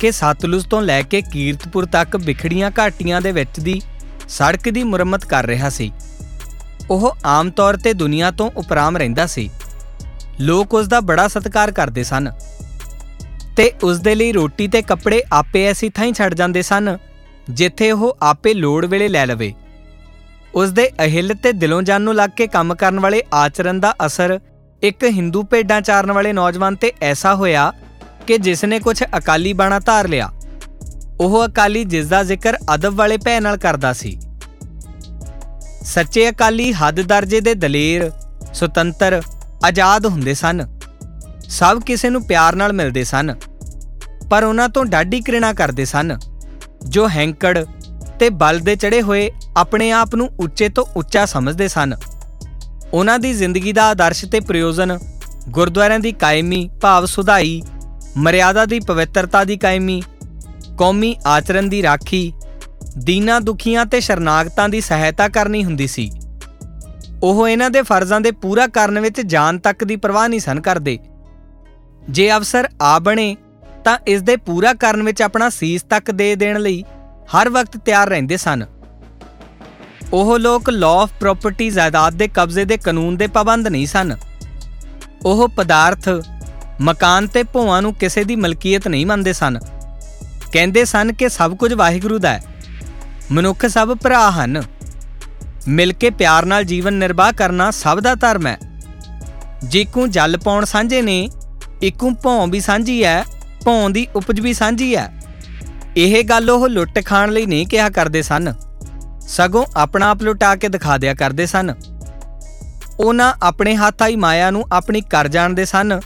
[0.00, 3.80] ਕਿ ਸਤਲੁਜ ਤੋਂ ਲੈ ਕੇ ਕੀਰਤਪੁਰ ਤੱਕ ਵਿਖੜੀਆਂ ਘਾਟੀਆਂ ਦੇ ਵਿੱਚ ਦੀ
[4.28, 5.92] ਸੜਕ ਦੀ ਮੁਰੰਮਤ ਕਰ ਰਿਹਾ ਸੀ।
[6.90, 9.50] ਉਹ ਆਮ ਤੌਰ ਤੇ ਦੁਨੀਆ ਤੋਂ ਉਪਰਾਮ ਰਹਿੰਦਾ ਸੀ।
[10.40, 12.30] ਲੋਕ ਉਸ ਦਾ ਬੜਾ ਸਤਿਕਾਰ ਕਰਦੇ ਸਨ
[13.56, 16.96] ਤੇ ਉਸ ਦੇ ਲਈ ਰੋਟੀ ਤੇ ਕੱਪੜੇ ਆਪੇ ਐਸੀ ਥਾਂ ਹੀ ਛੱਡ ਜਾਂਦੇ ਸਨ,
[17.50, 19.52] ਜਿੱਥੇ ਉਹ ਆਪੇ ਲੋੜ ਵੇਲੇ ਲੈ ਲਵੇ।
[20.54, 24.38] ਉਸ ਦੇ ਅਹਿਲ ਤੇ ਦਿਲੋਂ ਜਾਨ ਨੂੰ ਲੱਗ ਕੇ ਕੰਮ ਕਰਨ ਵਾਲੇ ਆਚਰਨ ਦਾ ਅਸਰ
[24.82, 27.72] ਇੱਕ ਹਿੰਦੂ ਭੇਡਾਂ ਚਾਰਨ ਵਾਲੇ ਨੌਜਵਾਨ ਤੇ ਐਸਾ ਹੋਇਆ
[28.26, 30.30] ਕਿ ਜਿਸ ਨੇ ਕੁਝ ਅਕਾਲੀ ਬਾਣਾ ਧਾਰ ਲਿਆ।
[31.20, 34.18] ਉਹ ਅਕਾਲੀ ਜਿਸ ਦਾ ਜ਼ਿਕਰ ਅਦਬ ਵਾਲੇ ਭੈ ਨਾਲ ਕਰਦਾ ਸੀ।
[35.84, 38.10] ਸੱਚੇ ਅਕਾਲੀ ਹੱਦ ਦਰਜੇ ਦੇ ਦਲੇਰ,
[38.54, 39.20] ਸੁਤੰਤਰ
[39.64, 40.78] ਆਜ਼ਾਦ ਹੁੰਦੇ ਸਨ।
[41.48, 43.34] ਸਭ ਕਿਸੇ ਨੂੰ ਪਿਆਰ ਨਾਲ ਮਿਲਦੇ ਸਨ।
[44.30, 46.18] ਪਰ ਉਹਨਾਂ ਤੋਂ ਡਾਢੀ ਘ੍ਰਿਣਾ ਕਰਦੇ ਸਨ।
[46.88, 47.64] ਜੋ ਹੈਂਕੜ
[48.18, 51.94] ਤੇ ਬਲ ਦੇ ਚੜੇ ਹੋਏ ਆਪਣੇ ਆਪ ਨੂੰ ਉੱਚੇ ਤੋਂ ਉੱਚਾ ਸਮਝਦੇ ਸਨ।
[52.92, 54.98] ਉਹਨਾਂ ਦੀ ਜ਼ਿੰਦਗੀ ਦਾ ਆਦਰਸ਼ ਤੇ ਪ੍ਰਯੋਜਨ
[55.48, 57.62] ਗੁਰਦੁਆਰਿਆਂ ਦੀ ਕਾਇਮੀ, ਭਾਵ ਸੁਧਾਈ,
[58.16, 60.02] ਮਰਿਆਦਾ ਦੀ ਪਵਿੱਤਰਤਾ ਦੀ ਕਾਇਮੀ,
[60.78, 62.32] ਕੌਮੀ ਆਚਰਣ ਦੀ ਰਾਖੀ,
[62.98, 66.10] ਦੀਨਾ ਦੁਖੀਆਂ ਤੇ ਸ਼ਰਨਾਗਤਾਂ ਦੀ ਸਹਾਇਤਾ ਕਰਨੀ ਹੁੰਦੀ ਸੀ।
[67.22, 70.98] ਉਹ ਇਹਨਾਂ ਦੇ ਫਰਜ਼ਾਂ ਦੇ ਪੂਰਾ ਕਰਨ ਵਿੱਚ ਜਾਨ ਤੱਕ ਦੀ ਪਰਵਾਹ ਨਹੀਂ ਸਨ ਕਰਦੇ।
[72.10, 73.36] ਜੇ ਅਵਸਰ ਆ ਬਣੇ,
[73.84, 76.84] ਤਾਂ ਇਸ ਦੇ ਪੂਰਾ ਕਰਨ ਵਿੱਚ ਆਪਣਾ ਸੀਸ ਤੱਕ ਦੇ ਦੇਣ ਲਈ
[77.36, 78.66] ਹਰ ਵਕਤ ਤਿਆਰ ਰਹਿੰਦੇ ਸਨ।
[80.12, 84.16] ਉਹ ਲੋਕ ਲਾਅ ਆਫ ਪ੍ਰਾਪਰਟੀ ਜਾਇਦਾਦ ਦੇ ਕਬਜ਼ੇ ਦੇ ਕਾਨੂੰਨ ਦੇ ਪਾਬੰਦ ਨਹੀਂ ਸਨ।
[85.24, 86.08] ਉਹ ਪਦਾਰਥ,
[86.80, 89.58] ਮਕਾਨ ਤੇ ਭੂਆਂ ਨੂੰ ਕਿਸੇ ਦੀ ਮਲਕੀਅਤ ਨਹੀਂ ਮੰਨਦੇ ਸਨ।
[90.52, 92.42] ਕਹਿੰਦੇ ਸਨ ਕਿ ਸਭ ਕੁਝ ਵਾਹਿਗੁਰੂ ਦਾ ਹੈ।
[93.30, 94.62] ਮਨੁੱਖ ਸਭ ਭਰਾ ਹਨ।
[95.68, 98.58] ਮਿਲ ਕੇ ਪਿਆਰ ਨਾਲ ਜੀਵਨ ਨਿਰਵਾਹ ਕਰਨਾ ਸਭ ਦਾ ਧਰਮ ਹੈ।
[99.64, 101.30] ਜੇਕੂ ਜਲ ਪਾਉਣ ਸਾਂਝੇ ਨੇ,
[101.82, 103.24] ਇੱਕੂ ਭੌਂ ਵੀ ਸਾਂਝੀ ਹੈ,
[103.64, 105.22] ਭੌਂ ਦੀ ਉਪਜ ਵੀ ਸਾਂਝੀ ਹੈ।
[105.96, 108.54] ਇਹ ਗੱਲ ਉਹ ਲੁੱਟ ਖਾਣ ਲਈ ਨਹੀਂ ਕਿਹਾ ਕਰਦੇ ਸਨ।
[109.20, 111.74] ਸਗੋਂ ਆਪਣਾ ਆਪ ਲੁਟਾ ਕੇ ਦਿਖਾ ਦਿਆ ਕਰਦੇ ਸਨ।
[113.00, 116.00] ਉਹਨਾਂ ਆਪਣੇ ਹੱਥ ਆਈ ਮਾਇਆ ਨੂੰ ਆਪਣੀ ਕਰ ਜਾਣਦੇ ਸਨ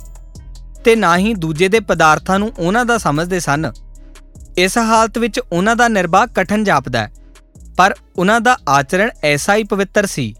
[0.85, 3.73] ਤੇ ਨਾ ਹੀ ਦੂਜੇ ਦੇ ਪਦਾਰਥਾਂ ਨੂੰ ਉਹਨਾਂ ਦਾ ਸਮਝਦੇ ਸਨ।
[4.59, 7.12] ਇਸ ਹਾਲਤ ਵਿੱਚ ਉਹਨਾਂ ਦਾ ਨਿਰਵਾਹ ਕਠਨ ਜਾਪਦਾ ਹੈ।
[7.81, 10.35] ਪਰ ਉਹਨਾਂ ਦਾ ਆਚਰਣ ਐਸਾ ਹੀ ਪਵਿੱਤਰ ਸੀ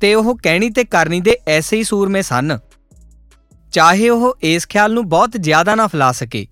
[0.00, 2.58] ਤੇ ਉਹ ਕਹਿਣੀ ਤੇ ਕਰਨੀ ਦੇ ਐਸੇ ਹੀ ਸੂਰਮੇ ਸਨ।
[3.72, 6.46] ਚਾਹੇ ਉਹ ਇਸ ਖਿਆਲ ਨੂੰ ਬਹੁਤ ਜ਼ਿਆਦਾ ਨਾ ਫਲਾ ਸਕੇ,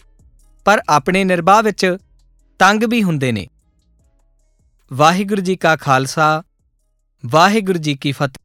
[0.66, 1.96] ਪਰ ਆਪਣੇ ਨਿਰਵਾਹ ਵਿੱਚ
[2.60, 3.46] ਤੰਗ ਵੀ ਹੁੰਦੇ ਨੇ।
[4.90, 6.42] ਵਾਹਿਗੁਰੂ ਜੀ ਕਾ ਖਾਲਸਾ,
[7.24, 8.43] ਵਾਹਿਗੁਰੂ ਜੀ ਕੀ ਫਤਿਹ।